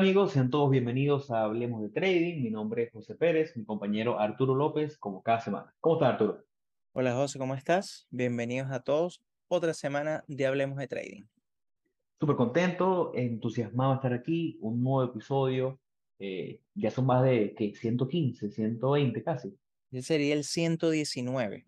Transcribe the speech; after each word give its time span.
amigos? 0.00 0.32
Sean 0.32 0.48
todos 0.48 0.70
bienvenidos 0.70 1.30
a 1.30 1.42
Hablemos 1.42 1.82
de 1.82 1.90
Trading. 1.90 2.42
Mi 2.42 2.48
nombre 2.48 2.84
es 2.84 2.90
José 2.90 3.14
Pérez, 3.16 3.54
mi 3.54 3.66
compañero 3.66 4.18
Arturo 4.18 4.54
López, 4.54 4.96
como 4.96 5.22
cada 5.22 5.40
semana. 5.40 5.74
¿Cómo 5.78 5.96
está 5.96 6.08
Arturo? 6.08 6.42
Hola 6.94 7.12
José, 7.12 7.38
¿cómo 7.38 7.54
estás? 7.54 8.08
Bienvenidos 8.08 8.70
a 8.70 8.80
todos. 8.80 9.22
Otra 9.48 9.74
semana 9.74 10.24
de 10.26 10.46
Hablemos 10.46 10.78
de 10.78 10.88
Trading. 10.88 11.24
Súper 12.18 12.34
contento, 12.34 13.12
entusiasmado 13.14 13.90
de 13.90 13.96
estar 13.96 14.12
aquí, 14.14 14.56
un 14.62 14.82
nuevo 14.82 15.04
episodio. 15.04 15.78
eh, 16.18 16.62
ya 16.74 16.90
son 16.90 17.04
más 17.04 17.22
de 17.22 17.54
¿qué? 17.54 17.74
115, 17.74 18.50
120 18.50 19.22
casi. 19.22 19.54
Ese 19.92 20.02
sería 20.02 20.32
el 20.32 20.44
119. 20.44 21.66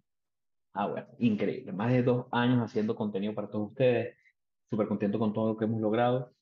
Ah, 0.72 0.86
bueno, 0.86 1.06
increíble. 1.18 1.70
Más 1.72 1.92
de 1.92 2.02
dos 2.02 2.28
años 2.30 2.62
haciendo 2.62 2.96
contenido 2.96 3.34
para 3.34 3.50
todos 3.50 3.68
ustedes. 3.68 4.16
Súper 4.70 4.88
contento 4.88 5.18
con 5.18 5.34
todo 5.34 5.48
lo 5.48 5.56
que 5.58 5.66
hemos 5.66 5.82
logrado 5.82 6.32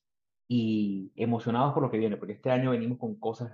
y 0.53 1.13
emocionados 1.15 1.73
por 1.73 1.81
lo 1.81 1.89
que 1.89 1.97
viene, 1.97 2.17
porque 2.17 2.33
este 2.33 2.51
año 2.51 2.71
venimos 2.71 2.99
con 2.99 3.17
cosas 3.17 3.53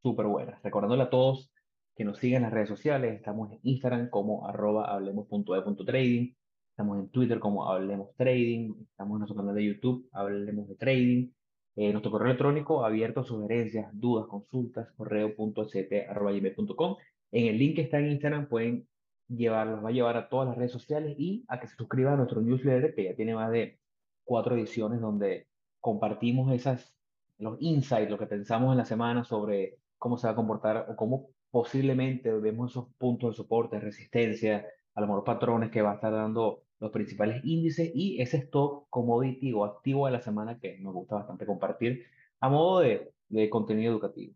súper 0.00 0.26
buenas. 0.26 0.62
Recordándole 0.62 1.02
a 1.02 1.10
todos 1.10 1.50
que 1.96 2.04
nos 2.04 2.18
sigan 2.18 2.42
las 2.42 2.52
redes 2.52 2.68
sociales, 2.68 3.16
estamos 3.16 3.50
en 3.50 3.58
Instagram 3.64 4.08
como 4.08 4.46
arroba 4.46 4.84
hablemos.de.trading, 4.84 6.36
estamos 6.70 7.00
en 7.00 7.08
Twitter 7.08 7.40
como 7.40 7.68
Hablemos 7.68 8.14
Trading, 8.14 8.72
estamos 8.88 9.16
en 9.16 9.18
nuestro 9.18 9.36
canal 9.36 9.56
de 9.56 9.64
YouTube, 9.64 10.08
Hablemos 10.12 10.68
de 10.68 10.76
Trading, 10.76 11.32
eh, 11.74 11.90
nuestro 11.90 12.12
correo 12.12 12.28
electrónico 12.28 12.84
abierto 12.84 13.18
a 13.18 13.24
sugerencias, 13.24 13.90
dudas, 13.92 14.28
consultas, 14.28 14.92
correo.ct.com. 14.96 16.96
En 17.32 17.46
el 17.46 17.58
link 17.58 17.74
que 17.74 17.82
está 17.82 17.98
en 17.98 18.12
Instagram 18.12 18.48
pueden 18.48 18.86
llevarlos, 19.26 19.84
va 19.84 19.88
a 19.88 19.92
llevar 19.92 20.16
a 20.16 20.28
todas 20.28 20.46
las 20.46 20.56
redes 20.56 20.70
sociales 20.70 21.16
y 21.18 21.44
a 21.48 21.58
que 21.58 21.66
se 21.66 21.74
suscriban 21.74 22.14
a 22.14 22.18
nuestro 22.18 22.40
newsletter 22.40 22.94
que 22.94 23.06
ya 23.06 23.16
tiene 23.16 23.34
más 23.34 23.50
de 23.50 23.80
cuatro 24.22 24.54
ediciones 24.54 25.00
donde 25.00 25.47
compartimos 25.88 26.52
esas, 26.52 26.94
los 27.38 27.56
insights, 27.60 28.10
lo 28.10 28.18
que 28.18 28.26
pensamos 28.26 28.72
en 28.72 28.78
la 28.78 28.84
semana 28.84 29.24
sobre 29.24 29.78
cómo 29.96 30.18
se 30.18 30.26
va 30.26 30.34
a 30.34 30.36
comportar 30.36 30.86
o 30.90 30.96
cómo 30.96 31.30
posiblemente 31.50 32.30
vemos 32.30 32.72
esos 32.72 32.88
puntos 32.98 33.30
de 33.30 33.36
soporte, 33.38 33.80
resistencia, 33.80 34.66
a 34.94 35.00
lo 35.00 35.06
mejor 35.06 35.24
patrones 35.24 35.70
que 35.70 35.80
va 35.80 35.92
a 35.92 35.94
estar 35.94 36.12
dando 36.12 36.64
los 36.78 36.90
principales 36.90 37.42
índices 37.42 37.90
y 37.94 38.20
ese 38.20 38.36
stock 38.36 38.86
commodity 38.90 39.54
o 39.54 39.64
activo 39.64 40.04
de 40.04 40.12
la 40.12 40.20
semana 40.20 40.58
que 40.58 40.78
nos 40.78 40.92
gusta 40.92 41.16
bastante 41.16 41.46
compartir 41.46 42.04
a 42.40 42.50
modo 42.50 42.80
de, 42.80 43.10
de 43.30 43.48
contenido 43.48 43.90
educativo. 43.90 44.34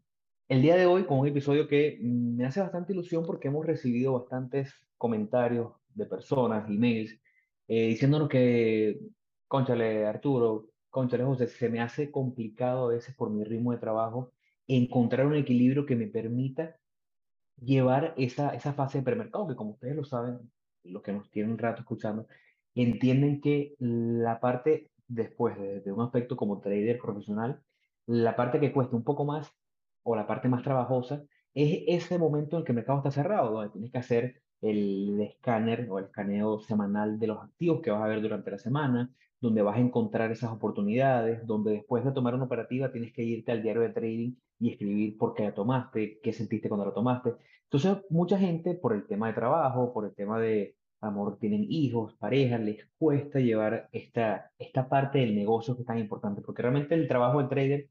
El 0.48 0.62
día 0.62 0.76
de 0.76 0.86
hoy 0.86 1.04
con 1.04 1.18
un 1.18 1.26
episodio 1.26 1.68
que 1.68 1.98
me 2.00 2.46
hace 2.46 2.60
bastante 2.60 2.94
ilusión 2.94 3.26
porque 3.26 3.48
hemos 3.48 3.66
recibido 3.66 4.14
bastantes 4.14 4.72
comentarios 4.96 5.72
de 5.92 6.06
personas, 6.06 6.66
emails, 6.70 7.20
eh, 7.68 7.88
diciéndonos 7.88 8.30
que, 8.30 9.00
cónchale, 9.48 10.06
Arturo, 10.06 10.71
cónchale, 10.92 11.24
José, 11.24 11.48
se 11.48 11.70
me 11.70 11.80
hace 11.80 12.10
complicado 12.10 12.84
a 12.84 12.88
veces 12.94 13.14
por 13.16 13.30
mi 13.30 13.44
ritmo 13.44 13.72
de 13.72 13.78
trabajo 13.78 14.32
encontrar 14.68 15.26
un 15.26 15.34
equilibrio 15.34 15.86
que 15.86 15.96
me 15.96 16.06
permita 16.06 16.76
llevar 17.56 18.14
esa, 18.18 18.54
esa 18.54 18.74
fase 18.74 18.98
de 18.98 19.04
premercado, 19.04 19.48
que 19.48 19.56
como 19.56 19.72
ustedes 19.72 19.96
lo 19.96 20.04
saben, 20.04 20.52
los 20.84 21.02
que 21.02 21.12
nos 21.14 21.30
tienen 21.30 21.52
un 21.52 21.58
rato 21.58 21.80
escuchando, 21.80 22.26
entienden 22.74 23.40
que 23.40 23.74
la 23.78 24.38
parte 24.38 24.90
después 25.08 25.58
de, 25.58 25.80
de 25.80 25.92
un 25.92 26.02
aspecto 26.02 26.36
como 26.36 26.60
trader 26.60 26.98
profesional, 26.98 27.62
la 28.06 28.36
parte 28.36 28.60
que 28.60 28.72
cuesta 28.72 28.94
un 28.94 29.04
poco 29.04 29.24
más 29.24 29.50
o 30.02 30.14
la 30.14 30.26
parte 30.26 30.48
más 30.48 30.62
trabajosa 30.62 31.24
es 31.54 31.84
ese 31.86 32.18
momento 32.18 32.56
en 32.56 32.60
el 32.60 32.66
que 32.66 32.72
el 32.72 32.76
mercado 32.76 32.98
está 32.98 33.10
cerrado, 33.10 33.50
donde 33.50 33.70
tienes 33.70 33.90
que 33.90 33.98
hacer 33.98 34.42
el 34.60 35.18
escáner 35.22 35.88
o 35.90 35.98
el 35.98 36.06
escaneo 36.06 36.60
semanal 36.60 37.18
de 37.18 37.28
los 37.28 37.42
activos 37.42 37.80
que 37.80 37.90
vas 37.90 38.02
a 38.02 38.08
ver 38.08 38.20
durante 38.20 38.50
la 38.50 38.58
semana, 38.58 39.10
donde 39.42 39.60
vas 39.62 39.76
a 39.76 39.80
encontrar 39.80 40.30
esas 40.30 40.52
oportunidades, 40.52 41.44
donde 41.46 41.72
después 41.72 42.04
de 42.04 42.12
tomar 42.12 42.34
una 42.34 42.44
operativa 42.44 42.92
tienes 42.92 43.12
que 43.12 43.24
irte 43.24 43.50
al 43.50 43.62
diario 43.62 43.82
de 43.82 43.90
trading 43.90 44.34
y 44.60 44.70
escribir 44.70 45.18
por 45.18 45.34
qué 45.34 45.42
la 45.42 45.54
tomaste, 45.54 46.20
qué 46.22 46.32
sentiste 46.32 46.68
cuando 46.68 46.86
la 46.86 46.94
tomaste. 46.94 47.34
Entonces, 47.64 48.04
mucha 48.08 48.38
gente 48.38 48.74
por 48.74 48.94
el 48.94 49.04
tema 49.06 49.26
de 49.26 49.34
trabajo, 49.34 49.92
por 49.92 50.04
el 50.06 50.14
tema 50.14 50.38
de 50.38 50.76
amor, 51.00 51.38
tienen 51.40 51.66
hijos, 51.68 52.14
parejas, 52.14 52.60
les 52.60 52.86
cuesta 52.96 53.40
llevar 53.40 53.88
esta, 53.90 54.52
esta 54.58 54.88
parte 54.88 55.18
del 55.18 55.34
negocio 55.34 55.74
que 55.74 55.82
es 55.82 55.86
tan 55.88 55.98
importante, 55.98 56.40
porque 56.42 56.62
realmente 56.62 56.94
el 56.94 57.08
trabajo 57.08 57.38
del 57.38 57.48
trader 57.48 57.88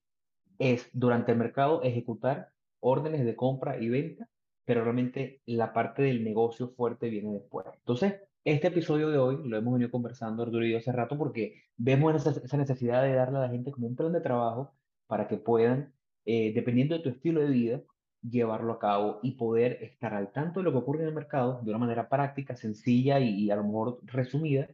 es 0.57 0.89
durante 0.94 1.33
el 1.33 1.38
mercado 1.38 1.83
ejecutar 1.83 2.47
órdenes 2.79 3.25
de 3.25 3.35
compra 3.35 3.78
y 3.78 3.89
venta, 3.89 4.29
pero 4.63 4.83
realmente 4.85 5.41
la 5.45 5.73
parte 5.73 6.03
del 6.03 6.23
negocio 6.23 6.69
fuerte 6.69 7.09
viene 7.09 7.33
después. 7.33 7.68
Entonces, 7.75 8.22
este 8.44 8.68
episodio 8.68 9.09
de 9.09 9.18
hoy 9.18 9.38
lo 9.47 9.57
hemos 9.57 9.74
venido 9.74 9.91
conversando 9.91 10.44
Arturo 10.44 10.66
y 10.66 10.72
yo 10.72 10.78
hace 10.78 10.91
rato 10.91 11.18
porque 11.18 11.63
vemos 11.78 12.16
esa, 12.25 12.57
necesidad 12.57 13.03
de 13.03 13.13
darle 13.13 13.38
a 13.38 13.41
la 13.41 13.50
gente 13.50 13.72
como 13.72 13.88
un 13.88 13.96
plan 13.96 14.12
de 14.13 14.22
trabajo 14.22 14.74
para 15.07 15.28
que 15.28 15.38
puedan, 15.38 15.94
eh, 16.25 16.53
dependiendo 16.53 16.96
de 16.96 17.03
tu 17.03 17.09
estilo 17.09 17.41
de 17.41 17.50
vida, 17.50 17.81
llevarlo 18.22 18.74
a 18.74 18.80
cabo 18.80 19.19
y 19.24 19.31
poder 19.31 19.84
estar 19.84 20.13
al 20.13 20.31
tanto 20.31 20.59
de 20.59 20.63
lo 20.66 20.72
que 20.72 20.78
ocurre 20.80 21.01
en 21.01 21.09
el 21.09 21.16
mercado 21.16 21.62
de 21.63 21.69
una 21.69 21.80
manera 21.80 22.09
práctica, 22.09 22.56
sencilla 22.56 23.19
y, 23.19 23.30
y 23.30 23.51
a 23.51 23.56
lo 23.56 23.63
mejor 23.63 24.00
resumida 24.03 24.69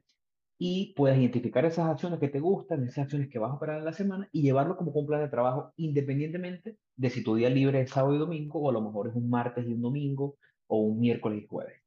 y 0.59 0.94
puedes 0.95 1.17
identificar 1.19 1.66
esas 1.66 1.88
acciones 1.89 2.19
que 2.19 2.29
te 2.29 2.39
gustan, 2.39 2.83
esas 2.83 3.06
acciones 3.06 3.29
que 3.29 3.39
vas 3.39 3.51
a 3.51 3.56
operar 3.56 3.79
en 3.79 3.85
la 3.85 3.94
semana 3.94 4.27
y 4.31 4.41
llevarlo 4.41 4.75
como 4.77 4.91
un 4.91 5.07
plan 5.07 5.22
de 5.22 5.29
trabajo 5.29 5.73
independientemente 5.77 6.77
de 6.95 7.09
si 7.09 7.23
tu 7.23 7.35
día 7.35 7.50
libre 7.50 7.81
es 7.81 7.91
sábado 7.91 8.16
y 8.16 8.19
domingo 8.19 8.59
o 8.59 8.69
a 8.69 8.73
lo 8.73 8.81
mejor 8.81 9.07
es 9.09 9.16
un 9.16 9.29
martes 9.29 9.66
y 9.67 9.73
un 9.73 9.81
domingo 9.81 10.38
o 10.67 10.79
un 10.79 11.00
miércoles 11.00 11.44
y 11.44 11.47
jueves. 11.47 11.86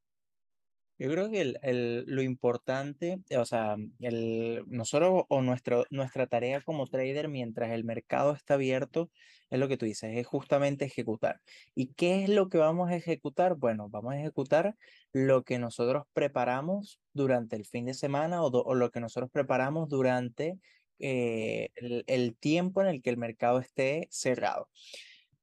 Yo 1.00 1.10
creo 1.10 1.30
que 1.30 1.40
el, 1.40 1.58
el- 1.62 2.04
lo 2.06 2.20
importante, 2.22 3.20
o 3.38 3.44
sea, 3.46 3.76
el, 4.00 4.64
nosotros 4.68 5.24
o 5.30 5.40
nuestro, 5.40 5.84
nuestra 5.90 6.26
tarea 6.26 6.60
como 6.60 6.86
trader 6.86 7.28
mientras 7.30 7.70
el 7.70 7.84
mercado 7.84 8.32
está 8.34 8.54
abierto 8.54 9.10
es 9.48 9.58
lo 9.58 9.66
que 9.66 9.78
tú 9.78 9.86
dices, 9.86 10.14
es 10.18 10.26
justamente 10.26 10.84
ejecutar. 10.84 11.40
¿Y 11.74 11.94
qué 11.94 12.22
es 12.24 12.28
lo 12.28 12.50
que 12.50 12.58
vamos 12.58 12.90
a 12.90 12.96
ejecutar? 12.96 13.54
Bueno, 13.56 13.88
vamos 13.88 14.12
a 14.12 14.20
ejecutar 14.20 14.74
lo 15.14 15.42
que 15.42 15.58
nosotros 15.58 16.04
preparamos 16.12 17.00
durante 17.14 17.56
el 17.56 17.64
fin 17.64 17.86
de 17.86 17.94
semana 17.94 18.42
o, 18.42 18.50
do- 18.50 18.62
o 18.62 18.74
lo 18.74 18.90
que 18.90 19.00
nosotros 19.00 19.30
preparamos 19.32 19.88
durante 19.88 20.58
eh, 20.98 21.70
el, 21.76 22.04
el 22.08 22.36
tiempo 22.36 22.82
en 22.82 22.88
el 22.88 23.00
que 23.02 23.08
el 23.10 23.16
mercado 23.16 23.58
esté 23.58 24.06
cerrado. 24.10 24.68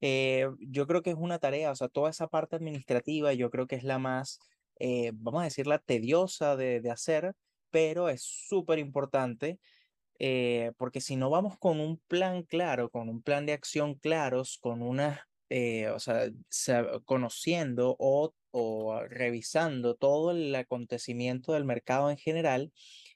Eh, 0.01 0.47
yo 0.59 0.85
creo 0.87 1.01
que 1.01 1.09
es 1.11 1.15
una 1.17 1.39
tarea, 1.39 1.71
o 1.71 1.75
sea, 1.75 1.87
toda 1.89 2.09
esa 2.11 2.27
parte 2.27 2.55
administrativa, 2.55 3.33
yo 3.33 3.49
creo 3.49 3.65
que 3.67 3.75
es 3.75 3.83
la 3.83 3.97
más, 3.99 4.39
eh, 4.79 5.11
vamos 5.13 5.41
a 5.41 5.45
decirla, 5.45 5.79
tediosa 5.79 6.55
de, 6.55 6.81
de 6.81 6.91
hacer, 6.91 7.33
pero 7.71 8.09
es 8.09 8.23
súper 8.23 8.79
importante 8.79 9.59
eh, 10.19 10.71
porque 10.77 11.01
si 11.01 11.15
no 11.15 11.29
vamos 11.29 11.57
con 11.59 11.79
un 11.79 11.97
plan 12.07 12.43
claro, 12.43 12.89
con 12.89 13.09
un 13.09 13.21
plan 13.21 13.45
de 13.45 13.53
acción 13.53 13.95
claros, 13.95 14.57
con 14.59 14.81
una, 14.81 15.27
eh, 15.49 15.89
o 15.89 15.99
sea, 15.99 16.29
conociendo 17.05 17.95
o, 17.99 18.33
o 18.51 18.99
revisando 19.07 19.95
todo 19.95 20.31
el 20.31 20.55
acontecimiento 20.55 21.53
del 21.53 21.65
mercado 21.65 22.09
en 22.09 22.17
general, 22.17 22.73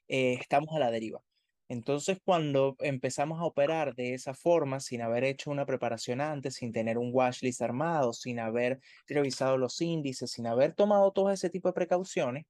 eh, 0.08 0.34
estamos 0.34 0.74
a 0.74 0.78
la 0.78 0.90
deriva. 0.90 1.22
Entonces, 1.72 2.18
cuando 2.22 2.76
empezamos 2.80 3.40
a 3.40 3.44
operar 3.46 3.94
de 3.94 4.12
esa 4.12 4.34
forma, 4.34 4.78
sin 4.78 5.00
haber 5.00 5.24
hecho 5.24 5.50
una 5.50 5.64
preparación 5.64 6.20
antes, 6.20 6.56
sin 6.56 6.70
tener 6.70 6.98
un 6.98 7.08
watchlist 7.14 7.62
armado, 7.62 8.12
sin 8.12 8.40
haber 8.40 8.78
revisado 9.08 9.56
los 9.56 9.80
índices, 9.80 10.30
sin 10.32 10.46
haber 10.46 10.74
tomado 10.74 11.12
todo 11.12 11.30
ese 11.30 11.48
tipo 11.48 11.70
de 11.70 11.72
precauciones, 11.72 12.44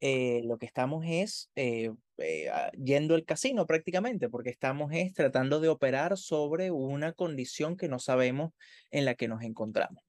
eh, 0.00 0.40
lo 0.44 0.56
que 0.56 0.64
estamos 0.64 1.04
es 1.06 1.50
eh, 1.56 1.90
eh, 2.16 2.50
yendo 2.82 3.14
al 3.14 3.26
casino 3.26 3.66
prácticamente, 3.66 4.30
porque 4.30 4.48
estamos 4.48 4.90
es 4.94 5.12
tratando 5.12 5.60
de 5.60 5.68
operar 5.68 6.16
sobre 6.16 6.70
una 6.70 7.12
condición 7.12 7.76
que 7.76 7.88
no 7.88 7.98
sabemos 7.98 8.52
en 8.90 9.04
la 9.04 9.14
que 9.14 9.28
nos 9.28 9.42
encontramos. 9.42 10.02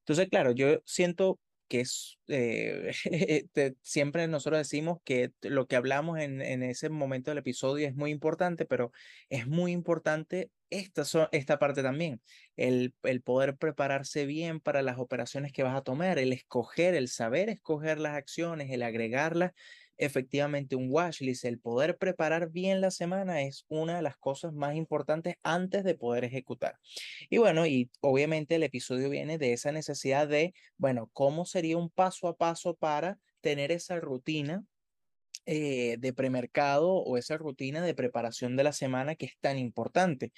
Entonces, 0.00 0.28
claro, 0.28 0.52
yo 0.52 0.80
siento 0.84 1.40
que 1.68 1.80
es, 1.80 2.18
eh, 2.28 2.92
te- 3.52 3.76
siempre 3.82 4.26
nosotros 4.28 4.58
decimos 4.58 4.98
que 5.04 5.32
lo 5.42 5.66
que 5.66 5.76
hablamos 5.76 6.18
en, 6.20 6.40
en 6.42 6.62
ese 6.62 6.88
momento 6.90 7.30
del 7.30 7.38
episodio 7.38 7.86
es 7.88 7.94
muy 7.94 8.10
importante, 8.10 8.66
pero 8.66 8.92
es 9.28 9.46
muy 9.46 9.72
importante 9.72 10.50
esta, 10.70 11.04
esta 11.32 11.58
parte 11.58 11.82
también, 11.82 12.20
el, 12.56 12.94
el 13.04 13.22
poder 13.22 13.56
prepararse 13.56 14.26
bien 14.26 14.60
para 14.60 14.82
las 14.82 14.98
operaciones 14.98 15.52
que 15.52 15.62
vas 15.62 15.76
a 15.76 15.82
tomar, 15.82 16.18
el 16.18 16.32
escoger, 16.32 16.94
el 16.94 17.08
saber 17.08 17.48
escoger 17.48 18.00
las 18.00 18.14
acciones, 18.16 18.70
el 18.70 18.82
agregarlas. 18.82 19.52
Efectivamente, 19.96 20.76
un 20.76 20.88
watchlist, 20.90 21.44
el 21.44 21.60
poder 21.60 21.96
preparar 21.98 22.50
bien 22.50 22.80
la 22.80 22.90
semana 22.90 23.42
es 23.42 23.64
una 23.68 23.96
de 23.96 24.02
las 24.02 24.16
cosas 24.16 24.52
más 24.52 24.74
importantes 24.74 25.36
antes 25.42 25.84
de 25.84 25.94
poder 25.94 26.24
ejecutar. 26.24 26.78
Y 27.30 27.38
bueno, 27.38 27.66
y 27.66 27.90
obviamente 28.00 28.56
el 28.56 28.64
episodio 28.64 29.08
viene 29.10 29.38
de 29.38 29.52
esa 29.52 29.72
necesidad 29.72 30.26
de, 30.28 30.52
bueno, 30.78 31.10
¿cómo 31.12 31.46
sería 31.46 31.76
un 31.78 31.90
paso 31.90 32.28
a 32.28 32.36
paso 32.36 32.74
para 32.74 33.18
tener 33.40 33.70
esa 33.70 34.00
rutina 34.00 34.64
eh, 35.46 35.96
de 35.98 36.12
premercado 36.12 36.92
o 36.92 37.16
esa 37.18 37.36
rutina 37.36 37.82
de 37.82 37.94
preparación 37.94 38.56
de 38.56 38.64
la 38.64 38.72
semana 38.72 39.14
que 39.14 39.26
es 39.26 39.38
tan 39.40 39.58
importante? 39.58 40.32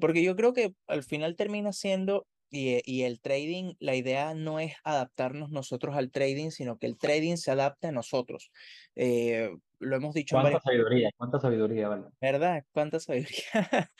Porque 0.00 0.22
yo 0.22 0.36
creo 0.36 0.52
que 0.52 0.74
al 0.86 1.02
final 1.04 1.36
termina 1.36 1.72
siendo, 1.72 2.26
y, 2.54 2.74
eh, 2.74 2.82
y 2.84 3.02
el 3.02 3.20
trading, 3.20 3.74
la 3.80 3.96
idea 3.96 4.32
no 4.34 4.60
es 4.60 4.74
adaptarnos 4.84 5.50
nosotros 5.50 5.96
al 5.96 6.10
trading, 6.12 6.50
sino 6.50 6.78
que 6.78 6.86
el 6.86 6.96
trading 6.96 7.36
se 7.36 7.50
adapte 7.50 7.88
a 7.88 7.92
nosotros. 7.92 8.52
Eh, 8.94 9.50
lo 9.80 9.96
hemos 9.96 10.14
dicho 10.14 10.36
en 10.36 10.42
Cuánta 10.42 10.58
varias 10.58 10.62
sabiduría, 10.62 11.10
cuánta 11.16 11.40
sabiduría, 11.40 11.88
vale. 11.88 12.04
¿Verdad? 12.20 12.64
Cuánta 12.72 13.00
sabiduría. 13.00 13.34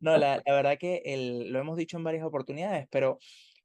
No, 0.00 0.18
la, 0.18 0.42
la 0.44 0.54
verdad 0.54 0.76
que 0.78 1.02
el, 1.04 1.52
lo 1.52 1.60
hemos 1.60 1.76
dicho 1.76 1.96
en 1.96 2.04
varias 2.04 2.24
oportunidades, 2.24 2.88
pero 2.90 3.18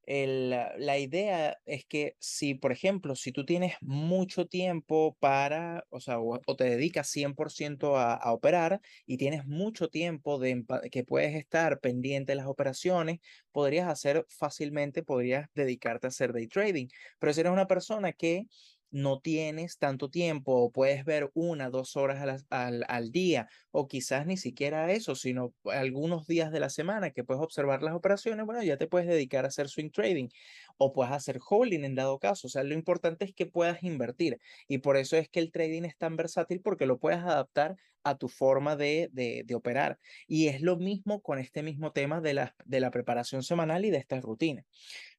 el, 0.07 0.49
la 0.51 0.73
la 0.77 0.97
idea 0.99 1.57
es 1.65 1.85
que 1.85 2.15
si, 2.19 2.53
por 2.55 2.71
ejemplo, 2.71 3.15
si 3.15 3.31
tú 3.31 3.45
tienes 3.45 3.75
mucho 3.81 4.47
tiempo 4.47 5.17
para, 5.19 5.85
o 5.89 5.99
sea, 5.99 6.19
o, 6.19 6.39
o 6.45 6.55
te 6.55 6.65
dedicas 6.65 7.09
100% 7.09 7.97
a, 7.97 8.13
a 8.15 8.31
operar 8.33 8.81
y 9.05 9.17
tienes 9.17 9.45
mucho 9.45 9.89
tiempo 9.89 10.39
de 10.39 10.63
que 10.91 11.03
puedes 11.03 11.35
estar 11.35 11.79
pendiente 11.79 12.31
de 12.33 12.35
las 12.37 12.47
operaciones, 12.47 13.19
podrías 13.51 13.87
hacer 13.87 14.25
fácilmente, 14.29 15.03
podrías 15.03 15.47
dedicarte 15.55 16.07
a 16.07 16.09
hacer 16.09 16.33
day 16.33 16.47
trading. 16.47 16.87
Pero 17.19 17.33
si 17.33 17.39
eres 17.41 17.51
una 17.53 17.67
persona 17.67 18.13
que 18.13 18.43
no 18.91 19.19
tienes 19.19 19.77
tanto 19.77 20.09
tiempo 20.09 20.53
o 20.53 20.71
puedes 20.71 21.03
ver 21.05 21.29
una, 21.33 21.69
dos 21.69 21.95
horas 21.97 22.21
a 22.21 22.25
las- 22.25 22.45
al, 22.49 22.85
al 22.87 23.11
día 23.11 23.47
o 23.71 23.87
quizás 23.87 24.25
ni 24.25 24.37
siquiera 24.37 24.91
eso, 24.91 25.15
sino 25.15 25.53
algunos 25.65 26.27
días 26.27 26.51
de 26.51 26.59
la 26.61 26.69
semana 26.69 27.11
que 27.11 27.23
puedes 27.23 27.43
observar 27.43 27.81
las 27.83 27.93
operaciones, 27.95 28.45
bueno, 28.45 28.63
ya 28.63 28.77
te 28.77 28.87
puedes 28.87 29.07
dedicar 29.07 29.45
a 29.45 29.49
hacer 29.49 29.67
swing 29.69 29.89
trading 29.91 30.29
o 30.77 30.93
puedes 30.93 31.11
hacer 31.13 31.39
holding 31.47 31.83
en 31.83 31.95
dado 31.95 32.19
caso. 32.19 32.47
O 32.47 32.49
sea, 32.49 32.63
lo 32.63 32.73
importante 32.73 33.25
es 33.25 33.33
que 33.33 33.45
puedas 33.45 33.83
invertir 33.83 34.39
y 34.67 34.79
por 34.79 34.97
eso 34.97 35.17
es 35.17 35.29
que 35.29 35.39
el 35.39 35.51
trading 35.51 35.83
es 35.83 35.97
tan 35.97 36.15
versátil 36.15 36.61
porque 36.61 36.85
lo 36.85 36.99
puedes 36.99 37.19
adaptar 37.19 37.75
a 38.03 38.17
tu 38.17 38.27
forma 38.27 38.75
de, 38.75 39.09
de, 39.11 39.43
de 39.45 39.55
operar. 39.55 39.99
Y 40.27 40.47
es 40.47 40.61
lo 40.61 40.77
mismo 40.77 41.21
con 41.21 41.39
este 41.39 41.63
mismo 41.63 41.91
tema 41.91 42.21
de 42.21 42.33
la, 42.35 42.55
de 42.65 42.79
la 42.79 42.91
preparación 42.91 43.41
semanal 43.43 43.83
y 43.85 43.89
de 43.91 43.97
estas 43.97 44.21
rutinas. 44.23 44.65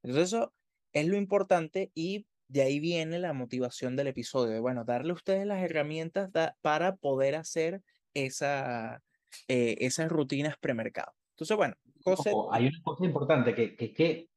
Entonces, 0.03 0.29
eso 0.35 0.55
es 0.93 1.07
lo 1.07 1.17
importante 1.17 1.91
y 1.95 2.27
de 2.49 2.63
ahí 2.63 2.81
viene 2.81 3.19
la 3.19 3.33
motivación 3.33 3.97
del 3.97 4.09
episodio, 4.09 4.53
de, 4.53 4.61
bueno, 4.61 4.85
darle 4.85 5.11
a 5.11 5.15
ustedes 5.15 5.47
las 5.47 5.63
herramientas 5.63 6.33
da- 6.33 6.57
para 6.63 6.97
poder 6.97 7.35
hacer 7.35 7.83
esa, 8.15 9.03
eh, 9.49 9.77
esas 9.81 10.09
rutinas 10.11 10.57
premercado. 10.59 11.13
Entonces, 11.31 11.57
bueno, 11.57 11.75
José, 12.05 12.31
Ojo, 12.33 12.53
hay 12.53 12.67
una 12.69 12.83
cosa 12.83 13.05
importante 13.05 13.55
que, 13.55 13.77
que, 13.77 13.93
que 13.93 14.29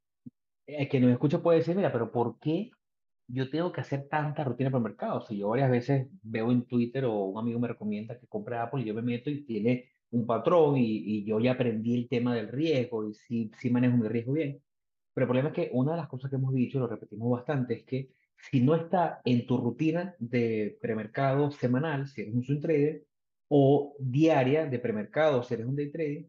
el 0.68 0.88
que 0.90 1.00
nos 1.00 1.12
escucha 1.12 1.42
puede 1.42 1.60
decir, 1.60 1.76
mira, 1.76 1.92
pero 1.92 2.12
¿por 2.12 2.40
qué 2.40 2.72
yo 3.28 3.50
tengo 3.50 3.72
que 3.72 3.82
hacer 3.82 4.08
tanta 4.10 4.44
rutina 4.44 4.72
por 4.72 4.82
mercado? 4.82 5.22
Si 5.22 5.38
yo 5.38 5.50
varias 5.50 5.70
veces 5.72 6.08
veo 6.24 6.52
en 6.52 6.66
Twitter 6.66 7.06
o 7.06 7.26
un 7.26 7.40
amigo 7.40 7.60
me 7.60 7.68
recomienda 7.68 8.20
que 8.20 8.28
compre 8.28 8.58
Apple 8.58 8.82
y 8.82 8.86
yo 8.86 8.94
me 8.94 9.02
meto 9.02 9.30
y 9.30 9.46
tiene 9.46 9.90
un 10.12 10.26
patrón 10.26 10.78
y, 10.78 10.84
y 11.20 11.26
yo 11.26 11.40
ya 11.40 11.52
aprendí 11.54 11.96
el 11.96 12.10
tema 12.10 12.36
del 12.36 12.48
riesgo 12.50 13.08
y 13.08 13.14
sí, 13.14 13.52
sí 13.60 13.70
manejo 13.70 13.98
mi 13.98 14.08
riesgo 14.08 14.34
bien. 14.34 14.62
Pero 15.20 15.26
el 15.26 15.42
problema 15.42 15.50
es 15.50 15.56
que 15.56 15.70
una 15.74 15.92
de 15.92 15.98
las 15.98 16.08
cosas 16.08 16.30
que 16.30 16.38
hemos 16.38 16.54
dicho, 16.54 16.80
lo 16.80 16.88
repetimos 16.88 17.30
bastante, 17.30 17.74
es 17.74 17.84
que 17.84 18.10
si 18.38 18.62
no 18.62 18.74
está 18.74 19.20
en 19.26 19.46
tu 19.46 19.58
rutina 19.58 20.16
de 20.18 20.78
premercado 20.82 21.52
semanal, 21.52 22.08
si 22.08 22.22
eres 22.22 22.34
un 22.34 22.42
swing 22.42 22.62
trader, 22.62 23.04
o 23.50 23.98
diaria 24.00 24.66
de 24.66 24.80
premercado, 24.80 25.44
si 25.44 25.56
eres 25.56 25.66
un 25.66 25.76
day 25.76 25.92
trader, 25.92 26.26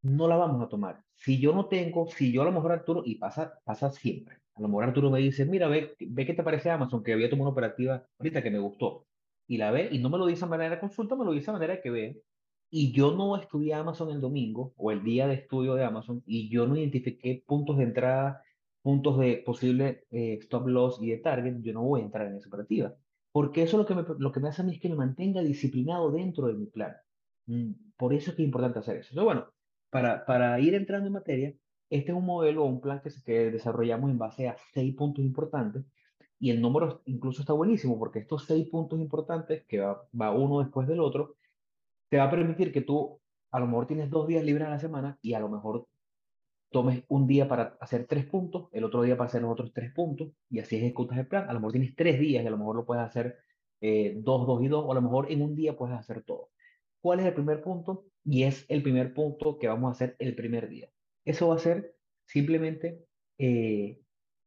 no 0.00 0.26
la 0.26 0.36
vamos 0.36 0.62
a 0.62 0.70
tomar. 0.70 1.04
Si 1.16 1.38
yo 1.38 1.52
no 1.54 1.66
tengo, 1.66 2.06
si 2.06 2.32
yo 2.32 2.40
a 2.40 2.46
lo 2.46 2.52
mejor 2.52 2.72
Arturo, 2.72 3.02
y 3.04 3.16
pasa, 3.16 3.60
pasa 3.62 3.90
siempre, 3.90 4.36
a 4.54 4.62
lo 4.62 4.68
mejor 4.68 4.84
Arturo 4.84 5.10
me 5.10 5.18
dice, 5.20 5.44
mira, 5.44 5.68
ve, 5.68 5.94
ve 5.98 6.24
qué 6.24 6.32
te 6.32 6.42
parece 6.42 6.70
Amazon, 6.70 7.02
que 7.02 7.12
había 7.12 7.28
tomado 7.28 7.50
una 7.50 7.52
operativa 7.52 8.06
ahorita 8.18 8.42
que 8.42 8.50
me 8.50 8.58
gustó, 8.58 9.06
y 9.46 9.58
la 9.58 9.70
ve, 9.70 9.90
y 9.92 9.98
no 9.98 10.08
me 10.08 10.16
lo 10.16 10.24
dice 10.24 10.46
a 10.46 10.48
manera 10.48 10.76
de 10.76 10.80
consulta, 10.80 11.14
me 11.14 11.26
lo 11.26 11.32
dice 11.32 11.50
a 11.50 11.52
manera 11.52 11.74
de 11.74 11.82
que 11.82 11.90
ve, 11.90 12.22
y 12.70 12.92
yo 12.92 13.12
no 13.16 13.36
estudié 13.36 13.74
Amazon 13.74 14.10
el 14.10 14.20
domingo, 14.20 14.74
o 14.76 14.90
el 14.92 15.02
día 15.02 15.26
de 15.28 15.34
estudio 15.34 15.74
de 15.74 15.84
Amazon, 15.84 16.22
y 16.26 16.50
yo 16.50 16.66
no 16.66 16.76
identifiqué 16.76 17.42
puntos 17.46 17.78
de 17.78 17.84
entrada, 17.84 18.42
puntos 18.82 19.18
de 19.18 19.42
posible 19.44 20.06
eh, 20.10 20.38
stop 20.42 20.66
loss 20.68 21.00
y 21.02 21.10
de 21.10 21.18
target, 21.18 21.56
yo 21.62 21.72
no 21.72 21.82
voy 21.82 22.00
a 22.00 22.04
entrar 22.04 22.26
en 22.28 22.36
esa 22.36 22.48
operativa. 22.48 22.94
Porque 23.32 23.62
eso 23.62 23.76
lo 23.78 23.86
que 23.86 23.94
me, 23.94 24.04
lo 24.18 24.32
que 24.32 24.40
me 24.40 24.48
hace 24.48 24.62
a 24.62 24.64
mí 24.64 24.72
es 24.74 24.80
que 24.80 24.88
me 24.88 24.96
mantenga 24.96 25.42
disciplinado 25.42 26.10
dentro 26.10 26.46
de 26.48 26.54
mi 26.54 26.66
plan. 26.66 26.96
Mm, 27.46 27.72
Por 27.96 28.14
eso 28.14 28.30
es 28.30 28.36
que 28.36 28.42
es 28.42 28.46
importante 28.46 28.78
hacer 28.78 28.96
eso. 28.98 29.10
Entonces, 29.12 29.24
bueno, 29.24 29.52
para, 29.90 30.24
para 30.26 30.58
ir 30.60 30.74
entrando 30.74 31.06
en 31.08 31.12
materia, 31.14 31.54
este 31.90 32.12
es 32.12 32.16
un 32.18 32.24
modelo 32.26 32.64
o 32.64 32.66
un 32.66 32.80
plan 32.80 33.00
que, 33.02 33.10
que 33.24 33.50
desarrollamos 33.50 34.10
en 34.10 34.18
base 34.18 34.48
a 34.48 34.56
seis 34.72 34.94
puntos 34.96 35.24
importantes 35.24 35.84
y 36.38 36.50
el 36.50 36.60
número 36.60 37.02
incluso 37.04 37.42
está 37.42 37.52
buenísimo 37.52 37.98
porque 37.98 38.20
estos 38.20 38.44
seis 38.46 38.68
puntos 38.68 38.98
importantes, 38.98 39.64
que 39.66 39.80
va, 39.80 40.08
va 40.18 40.32
uno 40.32 40.60
después 40.60 40.88
del 40.88 41.00
otro, 41.00 41.36
te 42.10 42.18
va 42.18 42.24
a 42.24 42.30
permitir 42.30 42.72
que 42.72 42.82
tú 42.82 43.20
a 43.52 43.60
lo 43.60 43.66
mejor 43.66 43.86
tienes 43.86 44.10
dos 44.10 44.26
días 44.26 44.44
libres 44.44 44.66
a 44.66 44.70
la 44.70 44.78
semana 44.78 45.18
y 45.22 45.34
a 45.34 45.40
lo 45.40 45.48
mejor 45.48 45.86
tomes 46.70 47.04
un 47.08 47.26
día 47.26 47.48
para 47.48 47.76
hacer 47.80 48.06
tres 48.06 48.26
puntos, 48.26 48.68
el 48.72 48.84
otro 48.84 49.02
día 49.02 49.16
para 49.16 49.28
hacer 49.28 49.42
los 49.42 49.50
otros 49.50 49.72
tres 49.72 49.92
puntos, 49.92 50.32
y 50.48 50.60
así 50.60 50.76
ejecutas 50.76 51.18
el 51.18 51.26
plan. 51.26 51.48
A 51.48 51.52
lo 51.52 51.60
mejor 51.60 51.72
tienes 51.72 51.96
tres 51.96 52.20
días 52.20 52.44
y 52.44 52.46
a 52.46 52.50
lo 52.50 52.58
mejor 52.58 52.76
lo 52.76 52.86
puedes 52.86 53.04
hacer 53.04 53.38
eh, 53.80 54.14
dos, 54.18 54.46
dos 54.46 54.62
y 54.62 54.68
dos, 54.68 54.84
o 54.84 54.92
a 54.92 54.94
lo 54.94 55.02
mejor 55.02 55.30
en 55.32 55.42
un 55.42 55.54
día 55.56 55.76
puedes 55.76 55.96
hacer 55.96 56.22
todo. 56.22 56.50
¿Cuál 57.00 57.20
es 57.20 57.26
el 57.26 57.34
primer 57.34 57.62
punto? 57.62 58.04
Y 58.24 58.44
es 58.44 58.66
el 58.68 58.82
primer 58.82 59.14
punto 59.14 59.58
que 59.58 59.68
vamos 59.68 59.88
a 59.88 59.92
hacer 59.92 60.16
el 60.18 60.34
primer 60.34 60.68
día. 60.68 60.90
Eso 61.24 61.48
va 61.48 61.56
a 61.56 61.58
ser 61.58 61.96
simplemente 62.26 63.04
eh, 63.38 64.00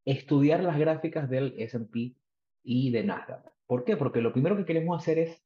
estudiar 0.05 0.63
las 0.63 0.77
gráficas 0.77 1.29
del 1.29 1.55
S&P 1.57 2.15
y 2.63 2.91
de 2.91 3.03
Nasdaq. 3.03 3.51
¿Por 3.65 3.83
qué? 3.83 3.97
Porque 3.97 4.21
lo 4.21 4.31
primero 4.31 4.55
que 4.55 4.65
queremos 4.65 5.01
hacer 5.01 5.19
es 5.19 5.43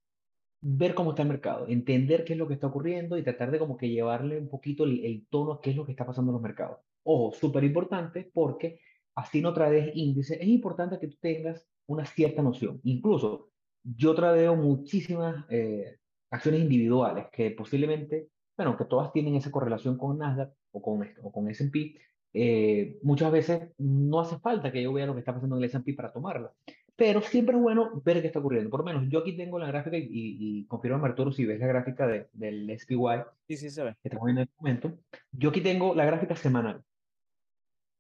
ver 0.61 0.95
cómo 0.95 1.11
está 1.11 1.21
el 1.23 1.29
mercado, 1.29 1.67
entender 1.67 2.25
qué 2.25 2.33
es 2.33 2.39
lo 2.39 2.47
que 2.47 2.55
está 2.55 2.67
ocurriendo 2.67 3.17
y 3.17 3.23
tratar 3.23 3.51
de 3.51 3.59
como 3.59 3.77
que 3.77 3.89
llevarle 3.89 4.37
un 4.37 4.49
poquito 4.49 4.83
el, 4.83 5.03
el 5.05 5.27
tono 5.29 5.53
a 5.53 5.61
qué 5.61 5.71
es 5.71 5.75
lo 5.75 5.85
que 5.85 5.91
está 5.91 6.05
pasando 6.05 6.31
en 6.31 6.33
los 6.33 6.41
mercados. 6.41 6.79
Ojo, 7.03 7.33
súper 7.33 7.63
importante 7.63 8.29
porque 8.33 8.79
así 9.15 9.41
no 9.41 9.53
trades 9.53 9.91
índices, 9.95 10.39
es 10.39 10.47
importante 10.47 10.99
que 10.99 11.07
tú 11.07 11.17
tengas 11.19 11.65
una 11.87 12.05
cierta 12.05 12.41
noción. 12.41 12.79
Incluso 12.83 13.49
yo 13.83 14.13
tradeo 14.13 14.55
muchísimas 14.55 15.45
eh, 15.49 15.97
acciones 16.29 16.61
individuales 16.61 17.27
que 17.31 17.51
posiblemente, 17.51 18.29
bueno, 18.57 18.77
que 18.77 18.85
todas 18.85 19.11
tienen 19.13 19.35
esa 19.35 19.51
correlación 19.51 19.97
con 19.97 20.17
Nasdaq 20.17 20.53
o 20.71 20.81
con, 20.81 21.07
o 21.23 21.31
con 21.31 21.49
S&P, 21.49 21.95
eh, 22.33 22.99
muchas 23.01 23.31
veces 23.31 23.71
no 23.77 24.19
hace 24.19 24.37
falta 24.39 24.71
que 24.71 24.83
yo 24.83 24.93
vea 24.93 25.05
lo 25.05 25.13
que 25.13 25.19
está 25.19 25.33
pasando 25.33 25.55
en 25.55 25.63
el 25.63 25.69
S&P 25.69 25.93
para 25.93 26.11
tomarla. 26.11 26.51
Pero 26.97 27.21
siempre 27.21 27.55
es 27.55 27.61
bueno 27.61 28.01
ver 28.03 28.21
qué 28.21 28.27
está 28.27 28.39
ocurriendo. 28.39 28.71
Por 28.71 28.79
lo 28.79 28.85
menos 28.85 29.07
yo 29.09 29.19
aquí 29.19 29.37
tengo 29.37 29.59
la 29.59 29.67
gráfica 29.67 29.97
y, 29.97 30.07
y 30.09 30.65
confirma 30.65 31.05
Arturo 31.05 31.31
si 31.31 31.45
ves 31.45 31.59
la 31.59 31.67
gráfica 31.67 32.07
de, 32.07 32.27
del 32.33 32.69
SPY 32.77 33.23
sí, 33.47 33.55
sí 33.55 33.69
se 33.69 33.83
ve. 33.83 33.95
que 34.01 34.09
estamos 34.09 34.25
viendo 34.25 34.41
en 34.41 34.47
este 34.47 34.55
momento. 34.59 34.99
Yo 35.31 35.49
aquí 35.51 35.61
tengo 35.61 35.93
la 35.93 36.05
gráfica 36.05 36.35
semanal. 36.35 36.83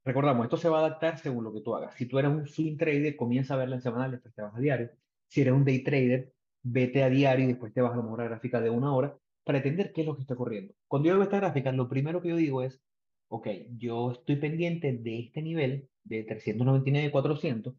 Recordamos, 0.03 0.45
esto 0.45 0.57
se 0.57 0.69
va 0.69 0.77
a 0.77 0.85
adaptar 0.87 1.19
según 1.19 1.43
lo 1.43 1.53
que 1.53 1.61
tú 1.61 1.75
hagas. 1.75 1.93
Si 1.95 2.07
tú 2.07 2.17
eres 2.17 2.31
un 2.31 2.47
swing 2.47 2.77
trader, 2.77 3.15
comienza 3.15 3.53
a 3.53 3.57
verla 3.57 3.75
en 3.75 3.81
semanal, 3.81 4.11
después 4.11 4.33
te 4.33 4.41
vas 4.41 4.55
a 4.55 4.59
diario. 4.59 4.89
Si 5.27 5.41
eres 5.41 5.53
un 5.53 5.63
day 5.63 5.83
trader, 5.83 6.33
vete 6.63 7.03
a 7.03 7.09
diario 7.09 7.45
y 7.45 7.49
después 7.49 7.73
te 7.73 7.81
vas 7.81 7.93
a 7.93 7.97
lo 7.97 8.03
mejor 8.03 8.21
a 8.21 8.23
la 8.23 8.29
gráfica 8.29 8.61
de 8.61 8.69
una 8.71 8.95
hora 8.95 9.15
para 9.43 9.59
entender 9.59 9.91
qué 9.93 10.01
es 10.01 10.07
lo 10.07 10.15
que 10.15 10.21
está 10.21 10.33
ocurriendo. 10.33 10.73
Cuando 10.87 11.09
yo 11.09 11.15
veo 11.15 11.23
esta 11.23 11.37
gráfica, 11.37 11.71
lo 11.71 11.87
primero 11.87 12.21
que 12.21 12.29
yo 12.29 12.35
digo 12.35 12.63
es, 12.63 12.81
ok, 13.27 13.47
yo 13.77 14.11
estoy 14.11 14.37
pendiente 14.37 14.91
de 14.91 15.19
este 15.19 15.41
nivel 15.41 15.89
de 16.03 16.25
399-400 16.25 17.75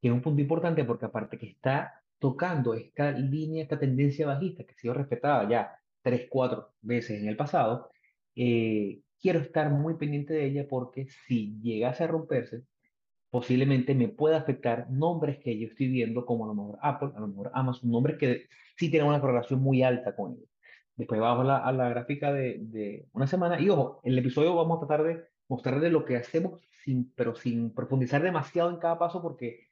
que 0.00 0.08
es 0.08 0.14
un 0.14 0.22
punto 0.22 0.40
importante 0.42 0.84
porque 0.84 1.06
aparte 1.06 1.38
que 1.38 1.48
está 1.48 2.02
tocando 2.18 2.74
esta 2.74 3.12
línea, 3.12 3.62
esta 3.62 3.78
tendencia 3.78 4.26
bajista 4.26 4.64
que 4.64 4.72
ha 4.72 4.78
sido 4.78 4.94
respetada 4.94 5.48
ya 5.48 5.78
tres, 6.02 6.26
cuatro 6.30 6.72
veces 6.80 7.20
en 7.20 7.28
el 7.28 7.36
pasado, 7.36 7.90
eh, 8.34 9.00
quiero 9.20 9.40
estar 9.40 9.70
muy 9.70 9.94
pendiente 9.94 10.34
de 10.34 10.46
ella 10.46 10.66
porque 10.68 11.08
si 11.26 11.58
llegase 11.60 12.04
a 12.04 12.06
romperse, 12.06 12.62
posiblemente 13.30 13.94
me 13.94 14.08
pueda 14.08 14.38
afectar 14.38 14.88
nombres 14.90 15.38
que 15.38 15.58
yo 15.58 15.68
estoy 15.68 15.88
viendo, 15.88 16.24
como 16.24 16.44
a 16.44 16.48
lo 16.48 16.54
mejor 16.54 16.78
Apple, 16.82 17.10
a 17.16 17.20
lo 17.20 17.28
mejor 17.28 17.50
Amazon, 17.54 17.90
nombres 17.90 18.18
que 18.18 18.46
sí 18.76 18.90
tienen 18.90 19.08
una 19.08 19.20
correlación 19.20 19.60
muy 19.60 19.82
alta 19.82 20.14
con 20.14 20.32
ellos. 20.32 20.48
Después 20.96 21.20
a 21.20 21.44
la, 21.44 21.58
a 21.58 21.72
la 21.72 21.88
gráfica 21.90 22.32
de, 22.32 22.58
de 22.60 23.06
una 23.12 23.26
semana 23.26 23.60
y 23.60 23.68
ojo, 23.68 24.00
en 24.04 24.12
el 24.12 24.18
episodio 24.20 24.54
vamos 24.54 24.76
a 24.76 24.86
tratar 24.86 25.06
de 25.06 25.24
mostrarles 25.48 25.92
lo 25.92 26.04
que 26.04 26.16
hacemos, 26.16 26.60
sin, 26.84 27.12
pero 27.14 27.34
sin 27.34 27.74
profundizar 27.74 28.22
demasiado 28.22 28.70
en 28.70 28.78
cada 28.78 28.98
paso 28.98 29.20
porque 29.20 29.66